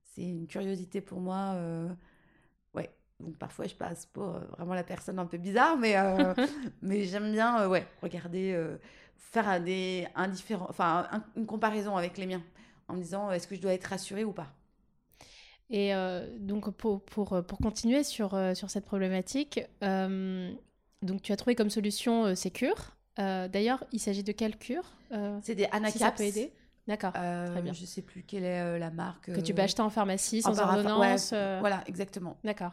c'est 0.02 0.22
une 0.22 0.46
curiosité 0.46 1.00
pour 1.00 1.20
moi 1.20 1.56
donc 3.20 3.36
parfois 3.36 3.66
je 3.66 3.74
passe 3.74 4.06
pour 4.06 4.40
vraiment 4.56 4.74
la 4.74 4.84
personne 4.84 5.18
un 5.18 5.26
peu 5.26 5.38
bizarre 5.38 5.76
mais 5.76 5.94
mais 6.82 7.04
j'aime 7.04 7.32
bien 7.32 7.68
ouais 7.68 7.86
regarder 8.02 8.58
faire 9.16 9.60
des 9.62 10.06
indifférents 10.14 10.66
enfin 10.68 11.08
une 11.36 11.46
comparaison 11.46 11.96
avec 11.96 12.18
les 12.18 12.26
miens 12.26 12.42
en 12.88 12.94
me 12.94 13.02
disant 13.02 13.30
est-ce 13.30 13.46
que 13.46 13.54
je 13.54 13.60
dois 13.60 13.72
être 13.72 13.84
rassurée 13.84 14.24
ou 14.24 14.32
pas 14.32 14.52
et 15.70 15.94
euh, 15.94 16.26
donc, 16.38 16.70
pour, 16.70 17.02
pour, 17.04 17.32
euh, 17.32 17.42
pour, 17.42 17.58
continuer 17.58 18.02
sur, 18.02 18.34
euh, 18.34 18.54
sur 18.54 18.70
cette 18.70 18.84
problématique, 18.84 19.60
donc 19.80 21.22
tu 21.22 21.32
as 21.32 21.36
trouvé 21.36 21.54
comme 21.54 21.70
solution 21.70 22.34
ces 22.34 22.50
cures. 22.50 22.96
D'ailleurs, 23.16 23.84
il 23.92 24.00
s'agit 24.00 24.22
de 24.22 24.32
quelle 24.32 24.58
cure 24.58 24.84
C'est 25.42 25.54
des 25.54 25.66
Anacaps. 25.72 25.98
ça 25.98 26.12
peut 26.12 26.24
aider? 26.24 26.52
D'accord, 26.86 27.12
très 27.12 27.62
bien. 27.62 27.72
Je 27.72 27.84
sais 27.86 28.02
plus 28.02 28.22
quelle 28.22 28.44
est 28.44 28.78
la 28.78 28.90
marque. 28.90 29.32
Que 29.32 29.40
tu 29.40 29.54
peux 29.54 29.62
acheter 29.62 29.80
en 29.80 29.90
pharmacie 29.90 30.42
sans 30.42 30.58
ordonnance. 30.58 31.30
Voilà, 31.30 31.82
exactement. 31.86 32.36
D'accord. 32.44 32.72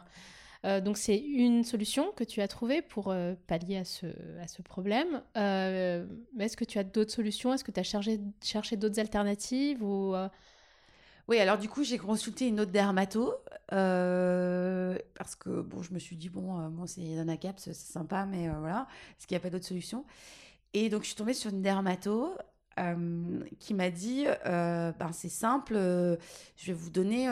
Donc 0.64 0.98
c'est 0.98 1.18
une 1.18 1.64
solution 1.64 2.12
que 2.12 2.24
tu 2.24 2.40
as 2.40 2.48
trouvée 2.48 2.82
pour 2.82 3.14
pallier 3.46 3.76
à 3.76 3.84
ce, 3.84 4.06
à 4.40 4.48
ce 4.48 4.60
problème. 4.62 5.22
mais 5.34 6.44
est-ce 6.44 6.56
que 6.56 6.64
tu 6.64 6.78
as 6.78 6.84
d'autres 6.84 7.12
solutions? 7.12 7.54
Est-ce 7.54 7.64
que 7.64 7.70
tu 7.70 7.80
as 7.80 7.84
cherché, 7.84 8.20
cherché 8.42 8.76
d'autres 8.76 8.98
alternatives 8.98 9.82
ou 9.82 10.14
oui, 11.28 11.38
alors 11.38 11.58
du 11.58 11.68
coup, 11.68 11.84
j'ai 11.84 11.98
consulté 11.98 12.48
une 12.48 12.58
autre 12.58 12.72
dermato 12.72 13.34
euh, 13.74 14.98
parce 15.14 15.36
que 15.36 15.60
bon, 15.60 15.82
je 15.82 15.92
me 15.92 15.98
suis 15.98 16.16
dit 16.16 16.30
bon, 16.30 16.58
euh, 16.58 16.70
moi 16.70 16.86
c'est 16.86 17.16
Dana 17.16 17.36
Caps, 17.36 17.62
c'est 17.62 17.74
sympa, 17.74 18.24
mais 18.24 18.48
euh, 18.48 18.54
voilà, 18.58 18.88
est-ce 19.10 19.26
qu'il 19.26 19.34
n'y 19.34 19.40
a 19.40 19.42
pas 19.42 19.50
d'autre 19.50 19.66
solution 19.66 20.06
Et 20.72 20.88
donc 20.88 21.02
je 21.02 21.08
suis 21.08 21.16
tombée 21.16 21.34
sur 21.34 21.50
une 21.50 21.60
dermato 21.60 22.34
qui 23.58 23.74
m'a 23.74 23.90
dit 23.90 24.26
ben, 24.44 25.10
c'est 25.12 25.28
simple, 25.28 25.74
je 25.74 26.66
vais 26.66 26.72
vous 26.72 26.90
donner 26.90 27.26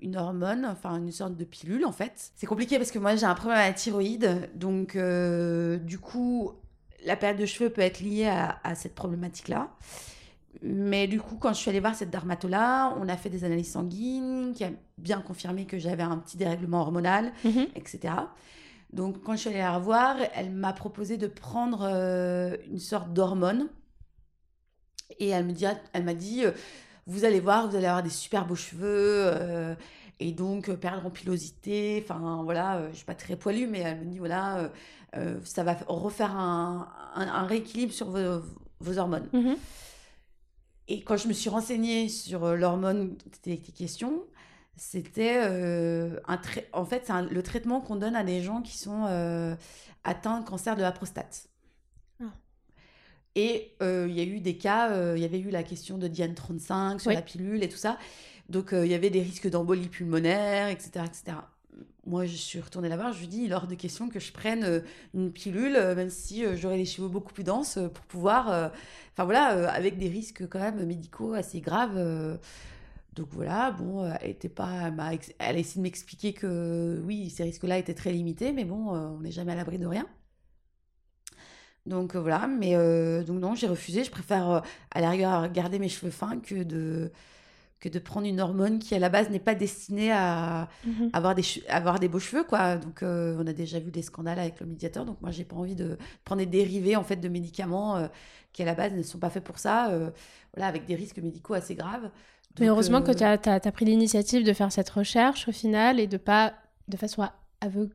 une 0.00 0.16
hormone, 0.16 0.66
enfin 0.66 0.96
une 0.96 1.12
sorte 1.12 1.36
de 1.36 1.44
pilule 1.44 1.84
en 1.84 1.92
fait. 1.92 2.32
C'est 2.36 2.46
compliqué 2.46 2.78
parce 2.78 2.90
que 2.90 2.98
moi 2.98 3.16
j'ai 3.16 3.26
un 3.26 3.34
problème 3.34 3.58
à 3.58 3.66
la 3.68 3.72
thyroïde, 3.72 4.50
donc 4.54 4.96
du 4.96 5.98
coup 5.98 6.52
la 7.04 7.16
perte 7.16 7.38
de 7.38 7.46
cheveux 7.46 7.70
peut 7.70 7.80
être 7.80 8.00
liée 8.00 8.26
à, 8.26 8.58
à 8.62 8.74
cette 8.74 8.94
problématique-là. 8.94 9.70
Mais 10.62 11.08
du 11.08 11.20
coup, 11.20 11.36
quand 11.36 11.52
je 11.52 11.58
suis 11.58 11.70
allée 11.70 11.80
voir 11.80 11.94
cette 11.94 12.10
dermatologue, 12.10 12.96
on 13.00 13.08
a 13.08 13.16
fait 13.16 13.30
des 13.30 13.44
analyses 13.44 13.72
sanguines 13.72 14.52
qui 14.54 14.64
a 14.64 14.70
bien 14.98 15.20
confirmé 15.20 15.64
que 15.64 15.78
j'avais 15.78 16.02
un 16.02 16.18
petit 16.18 16.36
dérèglement 16.36 16.80
hormonal, 16.80 17.32
mhm. 17.44 17.66
etc. 17.74 18.14
Donc, 18.92 19.22
quand 19.22 19.32
je 19.32 19.38
suis 19.38 19.50
allée 19.50 19.58
la 19.58 19.76
revoir, 19.76 20.16
elle 20.34 20.50
m'a 20.50 20.72
proposé 20.72 21.16
de 21.16 21.26
prendre 21.26 21.88
euh, 21.90 22.56
une 22.70 22.78
sorte 22.78 23.12
d'hormone. 23.12 23.68
Et 25.18 25.28
elle 25.28 25.46
me 25.46 25.52
dit, 25.52 25.64
elle 25.92 26.04
m'a 26.04 26.14
dit, 26.14 26.44
euh, 26.44 26.52
vous 27.06 27.24
allez 27.24 27.40
voir, 27.40 27.68
vous 27.68 27.76
allez 27.76 27.86
avoir 27.86 28.02
des 28.02 28.10
super 28.10 28.46
beaux 28.46 28.56
cheveux. 28.56 29.30
Euh, 29.32 29.74
et 30.20 30.32
donc, 30.32 30.70
perdre 30.76 31.06
en 31.06 31.10
pilosité. 31.10 32.04
Enfin, 32.04 32.42
voilà, 32.44 32.88
je 32.90 32.96
suis 32.96 33.04
pas 33.04 33.14
très 33.14 33.36
poilue, 33.36 33.66
mais 33.66 33.80
elle 33.80 34.00
me 34.00 34.04
dit, 34.04 34.18
voilà, 34.18 34.70
ça 35.42 35.64
va 35.64 35.76
refaire 35.88 36.36
un, 36.36 36.88
un, 37.16 37.44
rééquilibre 37.44 37.92
sur 37.92 38.08
vos, 38.10 38.40
vos 38.80 38.98
hormones. 38.98 39.28
Mhm. 39.32 39.56
Et 40.88 41.02
quand 41.02 41.16
je 41.16 41.28
me 41.28 41.32
suis 41.32 41.48
renseignée 41.48 42.08
sur 42.08 42.44
euh, 42.44 42.56
l'hormone 42.56 43.16
des 43.44 43.58
questions, 43.58 44.24
c'était 44.76 45.38
euh, 45.38 46.18
un 46.26 46.40
en 46.72 46.84
fait 46.84 47.04
c'est 47.06 47.22
le 47.22 47.42
traitement 47.42 47.80
qu'on 47.80 47.96
donne 47.96 48.16
à 48.16 48.24
des 48.24 48.42
gens 48.42 48.62
qui 48.62 48.76
sont 48.76 49.06
euh, 49.06 49.54
atteints 50.04 50.40
de 50.40 50.46
cancer 50.46 50.76
de 50.76 50.82
la 50.82 50.92
prostate. 50.92 51.48
Et 53.34 53.72
il 53.80 54.12
y 54.12 54.20
a 54.20 54.24
eu 54.24 54.40
des 54.40 54.56
cas, 54.56 55.14
il 55.14 55.22
y 55.22 55.24
avait 55.24 55.40
eu 55.40 55.50
la 55.50 55.62
question 55.62 55.96
de 55.96 56.06
Diane 56.06 56.34
35 56.34 57.00
sur 57.00 57.10
la 57.10 57.22
pilule 57.22 57.62
et 57.62 57.68
tout 57.68 57.78
ça. 57.78 57.98
Donc 58.50 58.70
il 58.72 58.86
y 58.86 58.94
avait 58.94 59.10
des 59.10 59.22
risques 59.22 59.48
d'embolie 59.48 59.88
pulmonaire, 59.88 60.68
etc., 60.68 61.06
etc 61.06 61.36
moi, 62.06 62.26
je 62.26 62.34
suis 62.34 62.60
retournée 62.60 62.88
là-bas, 62.88 63.12
je 63.12 63.20
lui 63.20 63.28
dis, 63.28 63.42
il 63.44 63.54
hors 63.54 63.66
de 63.66 63.74
question 63.74 64.08
que 64.08 64.18
je 64.18 64.32
prenne 64.32 64.64
euh, 64.64 64.80
une 65.14 65.32
pilule, 65.32 65.76
euh, 65.76 65.94
même 65.94 66.10
si 66.10 66.44
euh, 66.44 66.56
j'aurais 66.56 66.76
les 66.76 66.84
cheveux 66.84 67.08
beaucoup 67.08 67.32
plus 67.32 67.44
denses, 67.44 67.78
pour 67.94 68.04
pouvoir. 68.06 68.70
Enfin 69.12 69.24
voilà, 69.24 69.70
avec 69.70 69.98
des 69.98 70.08
risques 70.08 70.48
quand 70.48 70.58
même 70.58 70.84
médicaux 70.84 71.34
assez 71.34 71.60
graves. 71.60 71.96
donc 73.14 73.28
voilà, 73.30 73.70
bon, 73.72 74.10
elle 74.20 74.30
était 74.30 74.48
pas. 74.48 74.90
Elle 75.38 75.56
a 75.56 75.58
essayé 75.58 75.76
de 75.76 75.82
m'expliquer 75.82 76.32
que 76.32 77.00
oui, 77.04 77.30
ces 77.30 77.44
risques-là 77.44 77.78
étaient 77.78 77.94
très 77.94 78.12
limités, 78.12 78.52
mais 78.52 78.64
bon, 78.64 78.90
on 78.90 79.20
n'est 79.20 79.30
jamais 79.30 79.52
à 79.52 79.54
l'abri 79.54 79.78
de 79.78 79.86
rien. 79.86 80.06
Donc 81.86 82.14
voilà, 82.14 82.46
mais 82.46 82.74
donc 83.24 83.40
non, 83.40 83.54
j'ai 83.54 83.66
refusé. 83.66 84.04
Je 84.04 84.10
préfère 84.10 84.62
à 84.92 85.00
la 85.00 85.10
rigueur 85.10 85.50
garder 85.50 85.78
mes 85.78 85.88
cheveux 85.88 86.12
fins 86.12 86.38
que 86.38 86.62
de 86.62 87.10
que 87.82 87.88
de 87.88 87.98
prendre 87.98 88.28
une 88.28 88.40
hormone 88.40 88.78
qui 88.78 88.94
à 88.94 89.00
la 89.00 89.08
base 89.08 89.28
n'est 89.28 89.40
pas 89.40 89.56
destinée 89.56 90.12
à 90.12 90.68
mhm. 90.86 91.10
avoir, 91.12 91.34
des 91.34 91.42
avoir 91.68 91.98
des 91.98 92.06
beaux 92.06 92.20
cheveux 92.20 92.44
quoi 92.44 92.76
donc 92.76 93.02
euh, 93.02 93.36
on 93.40 93.46
a 93.46 93.52
déjà 93.52 93.80
vu 93.80 93.90
des 93.90 94.02
scandales 94.02 94.38
avec 94.38 94.60
le 94.60 94.66
médiateur 94.66 95.04
donc 95.04 95.20
moi 95.20 95.32
j'ai 95.32 95.42
pas 95.42 95.56
envie 95.56 95.74
de 95.74 95.98
prendre 96.24 96.38
des 96.38 96.46
dérivés 96.46 96.94
en 96.94 97.02
fait 97.02 97.16
de 97.16 97.28
médicaments 97.28 97.96
euh, 97.96 98.06
qui 98.52 98.62
à 98.62 98.66
la 98.66 98.74
base 98.74 98.92
ne 98.92 99.02
sont 99.02 99.18
pas 99.18 99.30
faits 99.30 99.42
pour 99.42 99.58
ça 99.58 99.90
euh, 99.90 100.10
voilà 100.54 100.68
avec 100.68 100.86
des 100.86 100.94
risques 100.94 101.18
médicaux 101.18 101.54
assez 101.54 101.74
graves 101.74 102.08
mais 102.60 102.68
heureusement 102.68 103.02
que 103.02 103.10
tu 103.10 103.24
as, 103.24 103.32
as, 103.32 103.72
pris 103.72 103.84
l'initiative 103.84 104.44
de 104.44 104.52
faire 104.52 104.70
cette 104.70 104.90
recherche 104.90 105.48
au 105.48 105.52
final 105.52 105.98
et 105.98 106.06
de 106.06 106.18
pas 106.18 106.54
de 106.86 106.96
façon 106.96 107.26
aveugle 107.60 107.94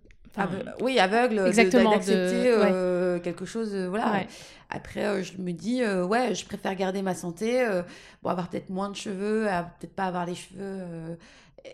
oui, 0.82 1.00
aveugle, 1.00 1.40
exactement, 1.48 1.92
d'accepter 1.92 3.22
quelque 3.24 3.46
chose, 3.46 3.76
voilà. 3.76 4.24
Après, 4.70 5.06
euh, 5.06 5.24
je 5.24 5.38
me 5.38 5.52
dis, 5.54 5.82
euh, 5.82 6.06
ouais, 6.06 6.36
je 6.36 6.46
préfère 6.46 6.76
garder 6.76 7.02
ma 7.02 7.16
santé, 7.16 7.62
euh, 7.62 7.84
bon, 8.22 8.30
avoir 8.30 8.50
peut-être 8.50 8.70
moins 8.70 8.90
de 8.90 8.96
cheveux, 8.96 9.48
peut-être 9.80 9.96
pas 9.96 10.06
avoir 10.06 10.26
les 10.26 10.36
cheveux 10.36 11.18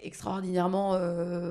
extraordinairement 0.01 0.97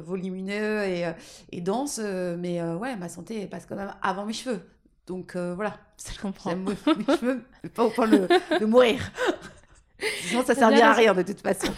volumineux 0.00 0.82
et, 0.82 1.12
et 1.52 1.60
denses, 1.60 2.00
mais 2.00 2.60
ouais, 2.62 2.96
ma 2.96 3.08
santé 3.08 3.46
passe 3.46 3.66
quand 3.66 3.76
même 3.76 3.94
avant 4.02 4.24
mes 4.24 4.32
cheveux. 4.32 4.60
Donc 5.06 5.36
voilà, 5.36 5.74
je 6.12 6.20
comprends. 6.20 6.50
J'aime 6.50 6.64
mes 7.06 7.16
cheveux, 7.16 7.44
mais 7.62 7.70
pas 7.70 7.84
au 7.84 7.90
point 7.90 8.08
de, 8.08 8.64
mourir. 8.64 9.12
Sinon, 10.22 10.44
ça 10.44 10.56
servira 10.56 10.88
à 10.88 10.94
rien 10.94 11.14
de 11.14 11.22
toute 11.22 11.40
façon. 11.40 11.72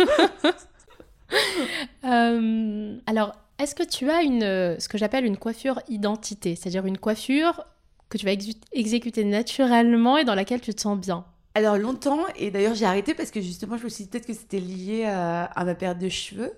alors, 3.06 3.34
est-ce 3.58 3.74
que 3.74 3.82
tu 3.82 4.10
as 4.10 4.22
une, 4.22 4.78
ce 4.78 4.88
que 4.88 4.98
j'appelle 4.98 5.24
une 5.24 5.36
coiffure 5.36 5.80
identité, 5.88 6.56
c'est-à-dire 6.56 6.86
une 6.86 6.98
coiffure 6.98 7.64
que 8.08 8.18
tu 8.18 8.26
vas 8.26 8.32
exécuter 8.72 9.24
naturellement 9.24 10.18
et 10.18 10.24
dans 10.24 10.34
laquelle 10.34 10.60
tu 10.60 10.74
te 10.74 10.80
sens 10.80 10.98
bien? 10.98 11.24
Alors 11.54 11.78
longtemps, 11.78 12.24
et 12.36 12.50
d'ailleurs 12.50 12.74
j'ai 12.74 12.84
arrêté 12.84 13.14
parce 13.14 13.30
que 13.30 13.40
justement 13.40 13.76
je 13.76 13.84
me 13.84 13.88
suis 13.88 14.04
dit 14.04 14.10
peut-être 14.10 14.26
que 14.26 14.34
c'était 14.34 14.58
lié 14.58 15.04
à, 15.04 15.64
ma 15.64 15.74
perte 15.74 15.98
de 15.98 16.08
cheveux. 16.08 16.52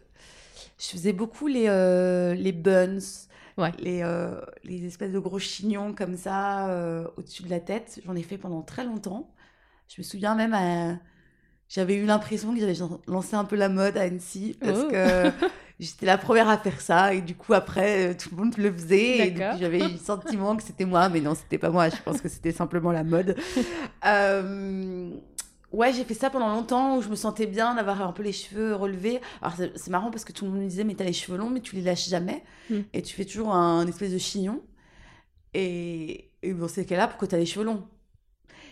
Je 0.79 0.87
faisais 0.87 1.13
beaucoup 1.13 1.47
les, 1.47 1.69
euh, 1.69 2.35
les 2.35 2.53
buns, 2.53 2.99
les, 3.79 4.03
euh, 4.03 4.41
les 4.65 4.87
espèces 4.87 5.13
de 5.13 5.19
gros 5.19 5.39
chignons 5.39 5.95
comme 5.95 6.17
ça 6.17 6.69
euh, 6.69 7.07
au-dessus 7.19 7.43
de 7.43 7.51
la 7.51 7.61
tête. 7.61 8.01
J'en 8.07 8.17
ai 8.17 8.23
fait 8.23 8.39
pendant 8.39 8.63
très 8.63 8.85
longtemps. 8.85 9.31
Je 9.89 10.01
me 10.01 10.03
souviens 10.03 10.35
même, 10.35 10.99
j'avais 11.69 11.97
eu 11.97 12.07
l'impression 12.07 12.55
que 12.55 12.61
j'avais 12.61 12.77
lancé 13.07 13.37
un 13.37 13.45
peu 13.45 13.57
la 13.57 13.69
mode 13.69 13.99
à 13.99 14.03
Annecy 14.03 14.57
parce 14.61 14.81
oh. 14.83 14.91
que 14.91 15.31
j'étais 15.79 16.07
la 16.07 16.19
première 16.19 16.49
à 16.49 16.57
faire 16.59 16.81
ça 16.81 17.13
et 17.13 17.21
du 17.21 17.35
coup 17.35 17.53
après 17.53 18.11
euh, 18.11 18.15
tout 18.15 18.31
le 18.31 18.37
monde 18.37 18.57
le 18.57 18.73
faisait 18.73 19.29
et 19.29 19.37
j'avais 19.59 19.79
eu 19.81 19.93
le 19.93 19.99
sentiment 19.99 20.57
que 20.57 20.63
c'était 20.63 20.85
moi 20.87 21.09
mais 21.09 21.21
non 21.21 21.35
c'était 21.35 21.59
pas 21.59 21.71
moi. 21.71 21.89
Je 21.89 21.97
pense 22.03 22.21
que 22.21 22.29
c'était 22.29 22.53
simplement 22.53 22.93
la 22.93 23.05
mode. 23.05 23.37
Euh, 24.05 25.11
ouais 25.73 25.93
j'ai 25.93 26.05
fait 26.05 26.15
ça 26.15 26.31
pendant 26.31 26.49
longtemps 26.49 26.97
où 26.97 27.03
je 27.03 27.09
me 27.09 27.17
sentais 27.17 27.47
bien 27.47 27.75
d'avoir 27.75 28.01
un 28.03 28.13
peu 28.13 28.23
les 28.23 28.33
cheveux 28.33 28.75
relevés. 28.75 29.21
Alors 29.43 29.57
c'est 29.57 29.91
marrant 29.91 30.11
parce 30.11 30.25
que 30.25 30.33
tout 30.33 30.45
le 30.45 30.53
monde 30.53 30.61
me 30.61 30.69
disait 30.69 30.85
mais 30.85 30.95
t'as 30.95 31.05
les 31.05 31.13
cheveux 31.13 31.37
longs 31.37 31.51
mais 31.51 31.61
tu 31.61 31.75
les 31.75 31.83
lâches 31.83 32.09
jamais. 32.09 32.45
Hmm. 32.71 32.83
et 32.93 33.03
tu 33.03 33.15
fais 33.15 33.25
toujours 33.25 33.53
un, 33.53 33.87
espèce 33.87 34.13
de 34.13 34.19
chignon. 34.19 34.63
Et, 35.55 36.31
et 36.43 36.53
bon 36.53 36.69
c'est 36.69 36.85
qu'elle 36.85 36.99
là 36.99 37.09
pourquoi 37.09 37.27
t'as 37.27 37.39
les 37.39 37.47
cheveux 37.47 37.65
longs? 37.65 37.83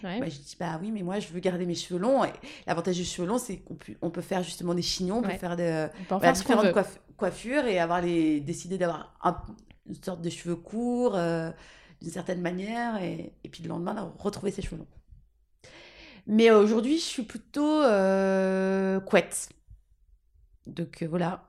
Bah, 0.04 0.28
je 0.28 0.38
dis, 0.38 0.56
bah 0.58 0.78
oui, 0.80 0.90
mais 0.90 1.02
moi, 1.02 1.18
je 1.18 1.28
veux 1.28 1.40
garder 1.40 1.66
mes 1.66 1.74
cheveux 1.74 1.98
longs. 1.98 2.24
Et 2.24 2.32
l'avantage 2.66 2.98
des 2.98 3.04
cheveux 3.04 3.26
longs, 3.26 3.38
c'est 3.38 3.58
qu'on 3.58 3.74
peut, 3.74 3.94
on 4.02 4.10
peut 4.10 4.20
faire 4.20 4.42
justement 4.42 4.74
des 4.74 4.82
chignons, 4.82 5.18
on 5.18 5.22
peut 5.22 5.30
faire, 5.30 5.56
de, 5.56 5.88
différentes 6.32 6.74
coiffures 7.16 7.64
et 7.64 7.78
avoir 7.78 8.02
les, 8.02 8.40
décider 8.40 8.78
d'avoir 8.78 9.14
une 9.86 10.02
sorte 10.02 10.20
de 10.20 10.30
cheveux 10.30 10.56
courts 10.56 11.16
euh, 11.16 11.50
d'une 12.02 12.10
certaine 12.10 12.40
manière 12.40 13.02
et, 13.02 13.32
et, 13.44 13.48
puis 13.48 13.62
le 13.62 13.68
lendemain, 13.68 14.12
retrouver 14.18 14.50
ses 14.50 14.62
cheveux 14.62 14.76
longs. 14.76 14.86
Mais 16.26 16.50
aujourd'hui, 16.50 16.98
je 16.98 17.04
suis 17.04 17.22
plutôt 17.22 17.82
euh, 17.82 19.00
couette. 19.00 19.50
Donc 20.66 21.02
euh, 21.02 21.06
voilà. 21.08 21.48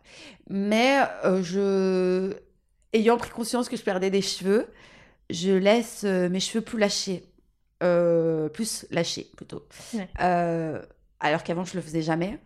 Mais 0.49 0.99
je, 1.41 2.33
ayant 2.93 3.17
pris 3.17 3.31
conscience 3.31 3.69
que 3.69 3.77
je 3.77 3.83
perdais 3.83 4.09
des 4.09 4.21
cheveux, 4.21 4.67
je 5.29 5.51
laisse 5.51 6.03
mes 6.03 6.39
cheveux 6.39 6.63
plus 6.63 6.79
lâchés. 6.79 7.23
Euh, 7.83 8.47
plus 8.47 8.85
lâché 8.89 9.29
plutôt. 9.35 9.67
Euh, 10.21 10.81
alors 11.19 11.43
qu'avant, 11.43 11.65
je 11.65 11.75
le 11.75 11.81
faisais 11.81 12.01
jamais. 12.01 12.39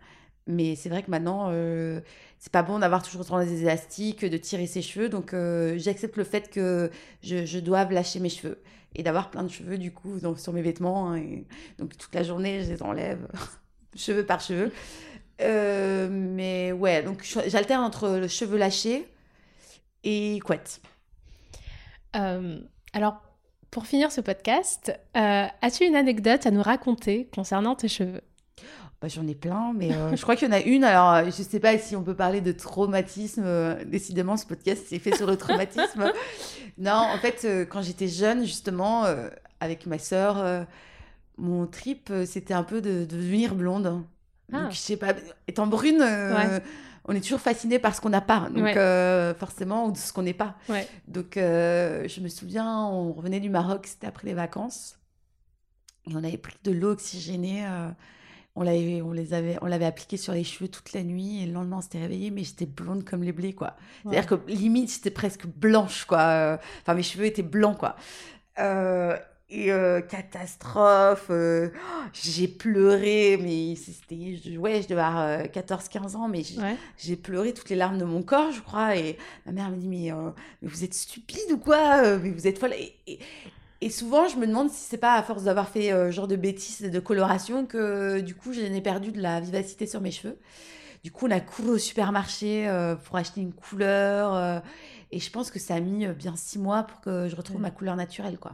Mais 0.46 0.74
c'est 0.74 0.88
vrai 0.88 1.02
que 1.02 1.10
maintenant, 1.10 1.48
euh, 1.50 2.00
c'est 2.38 2.50
pas 2.50 2.62
bon 2.62 2.80
d'avoir 2.80 3.02
toujours 3.02 3.24
des 3.38 3.62
élastiques, 3.62 4.24
de 4.24 4.36
tirer 4.36 4.66
ses 4.66 4.82
cheveux. 4.82 5.08
Donc, 5.08 5.34
j'accepte 5.76 6.16
le 6.16 6.24
fait 6.24 6.50
que 6.50 6.90
je, 7.22 7.44
je 7.44 7.58
doive 7.58 7.92
lâcher 7.92 8.18
mes 8.18 8.28
cheveux 8.28 8.60
et 8.96 9.04
d'avoir 9.04 9.30
plein 9.30 9.44
de 9.44 9.48
cheveux 9.48 9.78
du 9.78 9.92
coup 9.92 10.18
sur 10.36 10.52
mes 10.52 10.62
vêtements. 10.62 11.10
Hein, 11.10 11.18
et 11.18 11.46
donc, 11.78 11.96
toute 11.96 12.14
la 12.14 12.24
journée, 12.24 12.64
je 12.64 12.72
les 12.72 12.82
enlève 12.82 13.28
cheveux 13.94 14.26
par 14.26 14.40
cheveux. 14.40 14.72
mais 15.38 16.72
ouais, 16.72 17.02
donc 17.02 17.22
j'alterne 17.46 17.84
entre 17.84 18.08
le 18.18 18.26
cheveu 18.26 18.58
lâché 18.58 19.06
et 20.02 20.40
couette. 20.40 20.80
alors, 22.12 23.29
pour 23.70 23.86
finir 23.86 24.10
ce 24.10 24.20
podcast, 24.20 24.92
euh, 25.16 25.46
as-tu 25.62 25.84
une 25.84 25.94
anecdote 25.94 26.44
à 26.44 26.50
nous 26.50 26.62
raconter 26.62 27.28
concernant 27.34 27.76
tes 27.76 27.88
cheveux? 27.88 28.22
Bah, 29.00 29.08
J'en 29.08 29.26
ai 29.26 29.34
plein, 29.34 29.72
mais 29.74 29.92
euh, 29.92 30.14
je 30.14 30.22
crois 30.22 30.36
qu'il 30.36 30.48
y 30.48 30.50
en 30.50 30.54
a 30.54 30.60
une. 30.60 30.84
Alors, 30.84 31.12
euh, 31.12 31.20
je 31.22 31.42
ne 31.42 31.48
sais 31.48 31.60
pas 31.60 31.78
si 31.78 31.96
on 31.96 32.02
peut 32.02 32.14
parler 32.14 32.40
de 32.40 32.52
traumatisme. 32.52 33.44
décidément, 33.86 34.36
ce 34.36 34.44
podcast 34.44 34.84
c'est 34.88 34.98
fait 34.98 35.16
sur 35.16 35.26
le 35.26 35.36
traumatisme. 35.36 36.12
non, 36.78 36.92
en 36.92 37.16
fait, 37.18 37.46
quand 37.70 37.80
j'étais 37.80 38.08
jeune, 38.08 38.44
justement, 38.44 39.04
avec 39.60 39.86
ma 39.86 39.98
sœur, 39.98 40.66
mon 41.38 41.66
trip, 41.66 42.12
c'était 42.26 42.54
un 42.54 42.64
peu 42.64 42.80
de, 42.80 43.04
devenir 43.04 43.54
blonde. 43.54 44.04
Ah. 44.52 44.62
Donc, 44.62 44.72
je 44.72 44.76
sais 44.76 44.96
pas, 44.96 45.14
étant 45.46 45.66
brune, 45.66 46.04
on 47.10 47.12
est 47.12 47.20
toujours 47.20 47.40
fasciné 47.40 47.80
par 47.80 47.96
ce 47.96 48.00
qu'on 48.00 48.10
n'a 48.10 48.20
pas, 48.20 48.48
donc 48.54 48.76
euh, 48.76 49.34
forcément, 49.34 49.86
ou 49.86 49.92
de 49.92 49.96
ce 49.96 50.12
qu'on 50.12 50.22
n'est 50.22 50.32
pas. 50.32 50.54
Donc, 51.08 51.36
euh, 51.36 52.06
je 52.06 52.20
me 52.20 52.28
souviens, 52.28 52.84
on 52.86 53.12
revenait 53.12 53.40
du 53.40 53.50
Maroc, 53.50 53.88
c'était 53.88 54.06
après 54.06 54.28
les 54.28 54.34
vacances, 54.34 54.96
et 56.08 56.14
on 56.14 56.22
avait 56.22 56.38
pris 56.38 56.54
de 56.62 56.70
l'eau 56.70 56.92
oxygénée. 56.92 57.66
Euh, 57.66 57.88
on 58.54 58.62
l'avait, 58.62 59.02
on 59.02 59.10
les 59.10 59.34
avait, 59.34 59.58
on 59.60 59.66
l'avait 59.66 59.86
appliqué 59.86 60.16
sur 60.16 60.32
les 60.34 60.44
cheveux 60.44 60.68
toute 60.68 60.92
la 60.92 61.02
nuit, 61.02 61.42
et 61.42 61.46
le 61.46 61.52
lendemain, 61.52 61.78
on 61.78 61.80
s'était 61.80 61.98
réveillé, 61.98 62.30
mais 62.30 62.44
j'étais 62.44 62.66
blonde 62.66 63.04
comme 63.04 63.24
les 63.24 63.32
blés, 63.32 63.54
quoi. 63.54 63.76
C'est-à-dire 64.02 64.26
que 64.26 64.36
limite, 64.46 64.92
j'étais 64.92 65.10
presque 65.10 65.46
blanche, 65.46 66.04
quoi. 66.04 66.60
Enfin, 66.82 66.94
mes 66.94 67.02
cheveux 67.02 67.24
étaient 67.24 67.42
blancs, 67.42 67.76
quoi. 67.76 67.96
Et 69.52 69.72
euh, 69.72 70.00
catastrophe, 70.00 71.26
euh, 71.30 71.70
j'ai 72.12 72.46
pleuré, 72.46 73.36
mais 73.42 73.74
c'était, 73.74 74.56
ouais, 74.56 74.80
je 74.80 74.86
devais 74.86 75.00
avoir 75.00 75.42
14-15 75.42 76.14
euh, 76.14 76.18
ans, 76.18 76.28
mais 76.28 76.42
j'ai 76.96 77.16
pleuré 77.16 77.52
toutes 77.52 77.68
les 77.68 77.74
larmes 77.74 77.98
de 77.98 78.04
mon 78.04 78.22
corps, 78.22 78.52
je 78.52 78.60
crois. 78.60 78.96
Et 78.96 79.18
ma 79.46 79.52
mère 79.52 79.70
me 79.70 79.76
dit, 79.76 79.88
mais, 79.88 80.12
mais 80.62 80.68
vous 80.68 80.84
êtes 80.84 80.94
stupide 80.94 81.50
ou 81.50 81.58
quoi 81.58 82.16
Mais 82.18 82.30
vous 82.30 82.46
êtes 82.46 82.58
folle. 82.58 82.74
Et, 83.08 83.18
et, 83.80 83.90
souvent, 83.90 84.28
je 84.28 84.36
me 84.36 84.46
demande 84.46 84.70
si 84.70 84.84
c'est 84.88 84.98
pas 84.98 85.14
à 85.14 85.22
force 85.24 85.42
d'avoir 85.42 85.68
fait 85.68 86.12
genre 86.12 86.28
de 86.28 86.36
bêtises 86.36 86.84
et 86.84 86.90
de 86.90 87.00
coloration 87.00 87.66
que 87.66 88.20
du 88.20 88.36
coup, 88.36 88.52
j'en 88.52 88.62
ai 88.62 88.80
perdu 88.80 89.10
de 89.10 89.20
la 89.20 89.40
vivacité 89.40 89.88
sur 89.88 90.00
mes 90.00 90.12
cheveux. 90.12 90.38
Du 91.02 91.10
coup, 91.10 91.26
on 91.26 91.30
a 91.32 91.40
couru 91.40 91.70
au 91.70 91.78
supermarché 91.78 92.70
pour 93.04 93.16
acheter 93.16 93.40
une 93.40 93.52
couleur. 93.52 94.62
et 95.10 95.18
je 95.18 95.30
pense 95.32 95.50
que 95.50 95.58
ça 95.58 95.74
a 95.74 95.80
mis 95.80 96.06
bien 96.06 96.36
six 96.36 96.60
mois 96.60 96.84
pour 96.84 97.00
que 97.00 97.28
je 97.28 97.34
retrouve 97.34 97.60
ma 97.60 97.72
couleur 97.72 97.96
naturelle, 97.96 98.38
quoi. 98.38 98.52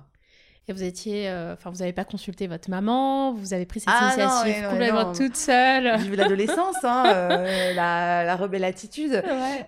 Et 0.69 0.73
vous 0.73 0.83
étiez, 0.83 1.29
euh, 1.29 1.53
enfin, 1.53 1.71
vous 1.71 1.79
n'avez 1.79 1.93
pas 1.93 2.05
consulté 2.05 2.49
votre 2.49 2.69
maman, 2.71 3.33
vous 3.33 3.55
avez 3.55 3.67
pris 3.67 3.79
cette 3.79 3.89
ah 3.93 4.13
initiative 4.17 4.69
complètement 4.69 5.13
toute 5.13 5.37
seule. 5.37 5.97
J'ai 6.01 6.09
vu 6.09 6.17
l'adolescence, 6.17 6.83
hein, 6.83 7.05
euh, 7.15 7.73
la, 7.73 8.25
la, 8.25 8.35
rebelle 8.35 8.65
attitude. 8.65 9.23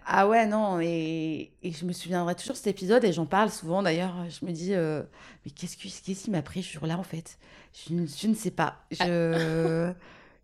Ah 0.05 0.27
ouais, 0.27 0.47
non, 0.47 0.81
et, 0.81 1.53
et, 1.63 1.71
je 1.71 1.85
me 1.85 1.93
souviendrai 1.93 2.35
toujours 2.35 2.55
de 2.55 2.59
cet 2.59 2.67
épisode, 2.67 3.05
et 3.05 3.13
j'en 3.13 3.27
parle 3.27 3.51
souvent 3.51 3.81
d'ailleurs. 3.81 4.13
Je 4.29 4.45
me 4.45 4.51
dis, 4.51 4.75
euh, 4.75 5.05
mais 5.45 5.53
qu'est-ce 5.53 5.77
qui, 5.77 5.89
qu'est-ce 5.89 6.25
qui 6.25 6.31
m'a 6.33 6.43
pris 6.43 6.65
ce 6.65 6.73
jour-là 6.73 6.99
en 6.99 7.05
fait 7.05 7.39
je, 7.73 7.95
je, 7.95 8.27
ne 8.27 8.35
sais 8.35 8.51
pas. 8.51 8.79
Je... 8.91 9.93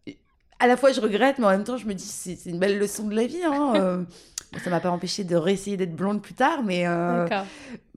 à 0.61 0.67
la 0.69 0.77
fois, 0.77 0.93
je 0.93 1.01
regrette, 1.01 1.39
mais 1.39 1.47
en 1.47 1.51
même 1.51 1.65
temps, 1.65 1.79
je 1.79 1.87
me 1.87 1.95
dis, 1.95 2.05
c'est, 2.05 2.37
c'est 2.37 2.51
une 2.51 2.61
belle 2.61 2.79
leçon 2.79 3.09
de 3.09 3.17
la 3.17 3.27
vie. 3.27 3.43
Hein, 3.43 4.07
ça 4.63 4.71
m'a 4.71 4.81
pas 4.81 4.91
empêché 4.91 5.25
de 5.25 5.37
réessayer 5.37 5.77
d'être 5.77 5.95
blonde 5.95 6.23
plus 6.23 6.35
tard, 6.35 6.63
mais 6.63 6.87
euh, 6.87 7.27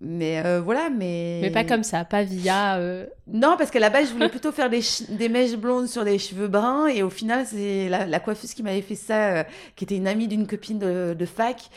mais 0.02 0.42
euh, 0.46 0.62
voilà, 0.62 0.90
mais 0.90 1.40
mais 1.42 1.52
pas 1.52 1.64
comme 1.64 1.84
ça, 1.84 2.06
pas 2.06 2.24
via. 2.24 2.78
Euh, 2.78 3.06
non, 3.28 3.56
parce 3.58 3.72
qu'à 3.72 3.80
la 3.80 3.90
base, 3.90 4.10
je 4.10 4.14
voulais 4.14 4.30
plutôt 4.30 4.52
faire 4.52 4.70
des, 4.70 4.82
des 5.10 5.30
mèches 5.30 5.56
blondes 5.56 5.88
sur 5.88 6.04
des 6.04 6.18
cheveux 6.18 6.48
bruns, 6.48 6.88
et 6.88 7.04
au 7.04 7.10
final, 7.10 7.46
c'est 7.46 7.90
la, 7.90 8.20
coiffeuse 8.20 8.54
qui 8.54 8.64
m'avait 8.64 8.82
fait 8.82 8.96
ça, 8.96 9.46
qui 9.76 9.84
était 9.84 9.96
une 9.96 10.08
amie 10.08 10.28
d'une 10.28 10.48
copine 10.48 10.80
de, 10.80 11.14
de 11.14 11.26
fac, 11.26 11.70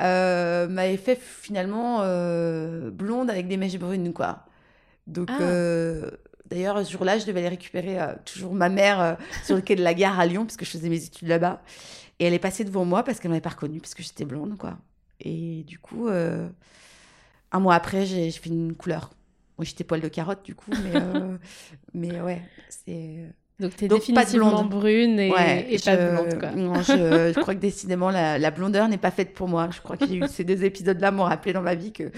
m'avait 0.00 0.96
fait 0.96 1.18
finalement 1.20 1.98
blonde 2.90 3.30
avec 3.30 3.48
des 3.48 3.56
mèches 3.56 3.78
brunes, 3.78 4.12
quoi. 4.12 4.44
Donc 5.06 5.30
ah. 5.30 6.10
D'ailleurs, 6.50 6.82
ce 6.82 6.90
jour-là, 6.90 7.18
je 7.18 7.26
devais 7.26 7.40
aller 7.40 7.50
récupérer 7.50 7.98
toujours 8.24 8.54
ma 8.54 8.70
mère 8.70 9.18
sur 9.44 9.54
le 9.54 9.60
quai 9.60 9.76
de 9.76 9.82
la 9.82 9.92
gare 9.92 10.18
à 10.18 10.24
Lyon, 10.24 10.46
parce 10.46 10.56
que 10.56 10.64
je 10.64 10.70
faisais 10.70 10.88
mes 10.88 11.04
études 11.04 11.28
là-bas. 11.28 11.60
Et 12.18 12.24
elle 12.24 12.34
est 12.34 12.38
passée 12.38 12.64
devant 12.64 12.84
moi 12.84 13.02
parce 13.04 13.20
qu'elle 13.20 13.30
m'avait 13.30 13.40
pas 13.40 13.50
reconnue, 13.50 13.80
parce 13.80 13.94
que 13.94 14.02
j'étais 14.02 14.24
blonde, 14.24 14.56
quoi. 14.58 14.78
Et 15.20 15.64
du 15.64 15.78
coup, 15.78 16.08
euh, 16.08 16.48
un 17.52 17.60
mois 17.60 17.74
après, 17.74 18.06
j'ai 18.06 18.30
fait 18.30 18.50
une 18.50 18.74
couleur. 18.74 19.10
Moi, 19.56 19.64
j'étais 19.64 19.84
poil 19.84 20.00
de 20.00 20.08
carotte, 20.08 20.44
du 20.44 20.54
coup, 20.54 20.70
mais, 20.70 20.92
euh, 20.94 21.36
mais 21.94 22.20
ouais, 22.20 22.42
c'est. 22.68 23.34
Donc, 23.58 23.74
tu 23.74 23.86
es 23.86 23.88
définitivement 23.88 24.64
brune 24.64 25.18
et, 25.18 25.30
pas 25.84 25.96
blonde, 25.96 26.38
quoi. 26.38 26.50
Non, 26.52 26.74
je, 26.76 27.32
je, 27.34 27.40
crois 27.40 27.56
que 27.56 27.60
décidément, 27.60 28.10
la, 28.10 28.38
la 28.38 28.50
blondeur 28.52 28.88
n'est 28.88 28.98
pas 28.98 29.10
faite 29.10 29.34
pour 29.34 29.48
moi. 29.48 29.68
Je 29.72 29.80
crois 29.80 29.96
que 29.96 30.28
ces 30.28 30.44
deux 30.44 30.62
épisodes-là 30.62 31.10
m'ont 31.10 31.24
rappelé 31.24 31.52
dans 31.52 31.62
ma 31.62 31.74
vie 31.74 31.92
que 31.92 32.12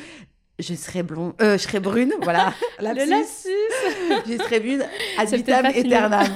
je 0.61 0.75
serai 0.75 1.03
blonde, 1.03 1.33
euh, 1.41 1.59
je 1.59 1.63
serai 1.63 1.81
brune, 1.81 2.13
voilà. 2.23 2.53
La 2.81 2.93
le 2.95 3.05
lapsus. 3.05 3.49
je 4.27 4.37
serai 4.43 4.61
brune, 4.61 4.85
ad 5.19 5.29
vitam 5.29 5.67
aeternam. 5.67 6.29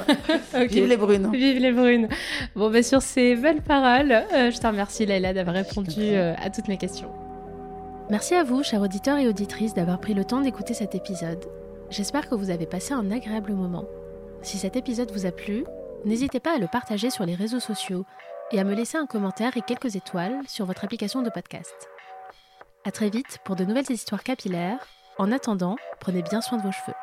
Vive 0.69 0.87
les 0.87 0.97
brunes. 0.97 1.31
Vive 1.33 1.59
les 1.59 1.73
brunes. 1.73 2.09
Bon, 2.55 2.71
ben 2.71 2.83
sur 2.83 3.03
ces 3.03 3.37
belles 3.37 3.63
paroles, 3.63 4.13
euh, 4.13 4.51
je 4.51 4.59
te 4.59 4.67
remercie 4.67 5.07
Laila 5.07 5.33
d'avoir 5.33 5.57
répondu 5.57 6.01
euh, 6.01 6.35
à 6.43 6.51
toutes 6.51 6.69
mes 6.69 6.79
questions. 6.79 7.11
Merci 8.11 8.35
à 8.35 8.45
vous, 8.45 8.63
chers 8.63 8.83
auditeurs 8.83 9.19
et 9.19 9.29
auditrices, 9.29 9.75
d'avoir 9.75 9.99
pris 9.99 10.15
le 10.15 10.25
temps 10.25 10.41
d'écouter 10.41 10.75
cet 10.75 10.95
épisode. 10.95 11.45
J'espère 11.91 12.29
que 12.29 12.35
vous 12.35 12.51
avez 12.51 12.67
passé 12.67 12.93
un 12.93 13.11
agréable 13.11 13.53
moment. 13.53 13.87
Si 14.43 14.59
cet 14.59 14.77
épisode 14.77 15.11
vous 15.13 15.27
a 15.27 15.33
plu, 15.33 15.65
n'hésitez 16.05 16.41
pas 16.41 16.55
à 16.55 16.59
le 16.59 16.67
partager 16.67 17.09
sur 17.09 17.25
les 17.25 17.35
réseaux 17.35 17.61
sociaux 17.61 18.05
et 18.53 18.61
à 18.61 18.65
me 18.65 18.75
laisser 18.75 18.99
un 18.99 19.07
commentaire 19.07 19.57
et 19.57 19.63
quelques 19.63 19.97
étoiles 19.97 20.39
sur 20.47 20.67
votre 20.67 20.85
application 20.85 21.23
de 21.23 21.31
podcast. 21.31 21.94
À 22.87 22.93
très 22.93 23.09
vite 23.09 23.39
pour 23.47 23.57
de 23.57 23.65
nouvelles 23.65 23.91
histoires 23.91 24.23
capillaires. 24.23 24.87
En 25.17 25.33
attendant, 25.33 25.77
prenez 26.01 26.21
bien 26.21 26.43
soin 26.43 26.59
de 26.59 26.63
vos 26.63 26.73
cheveux. 26.73 26.95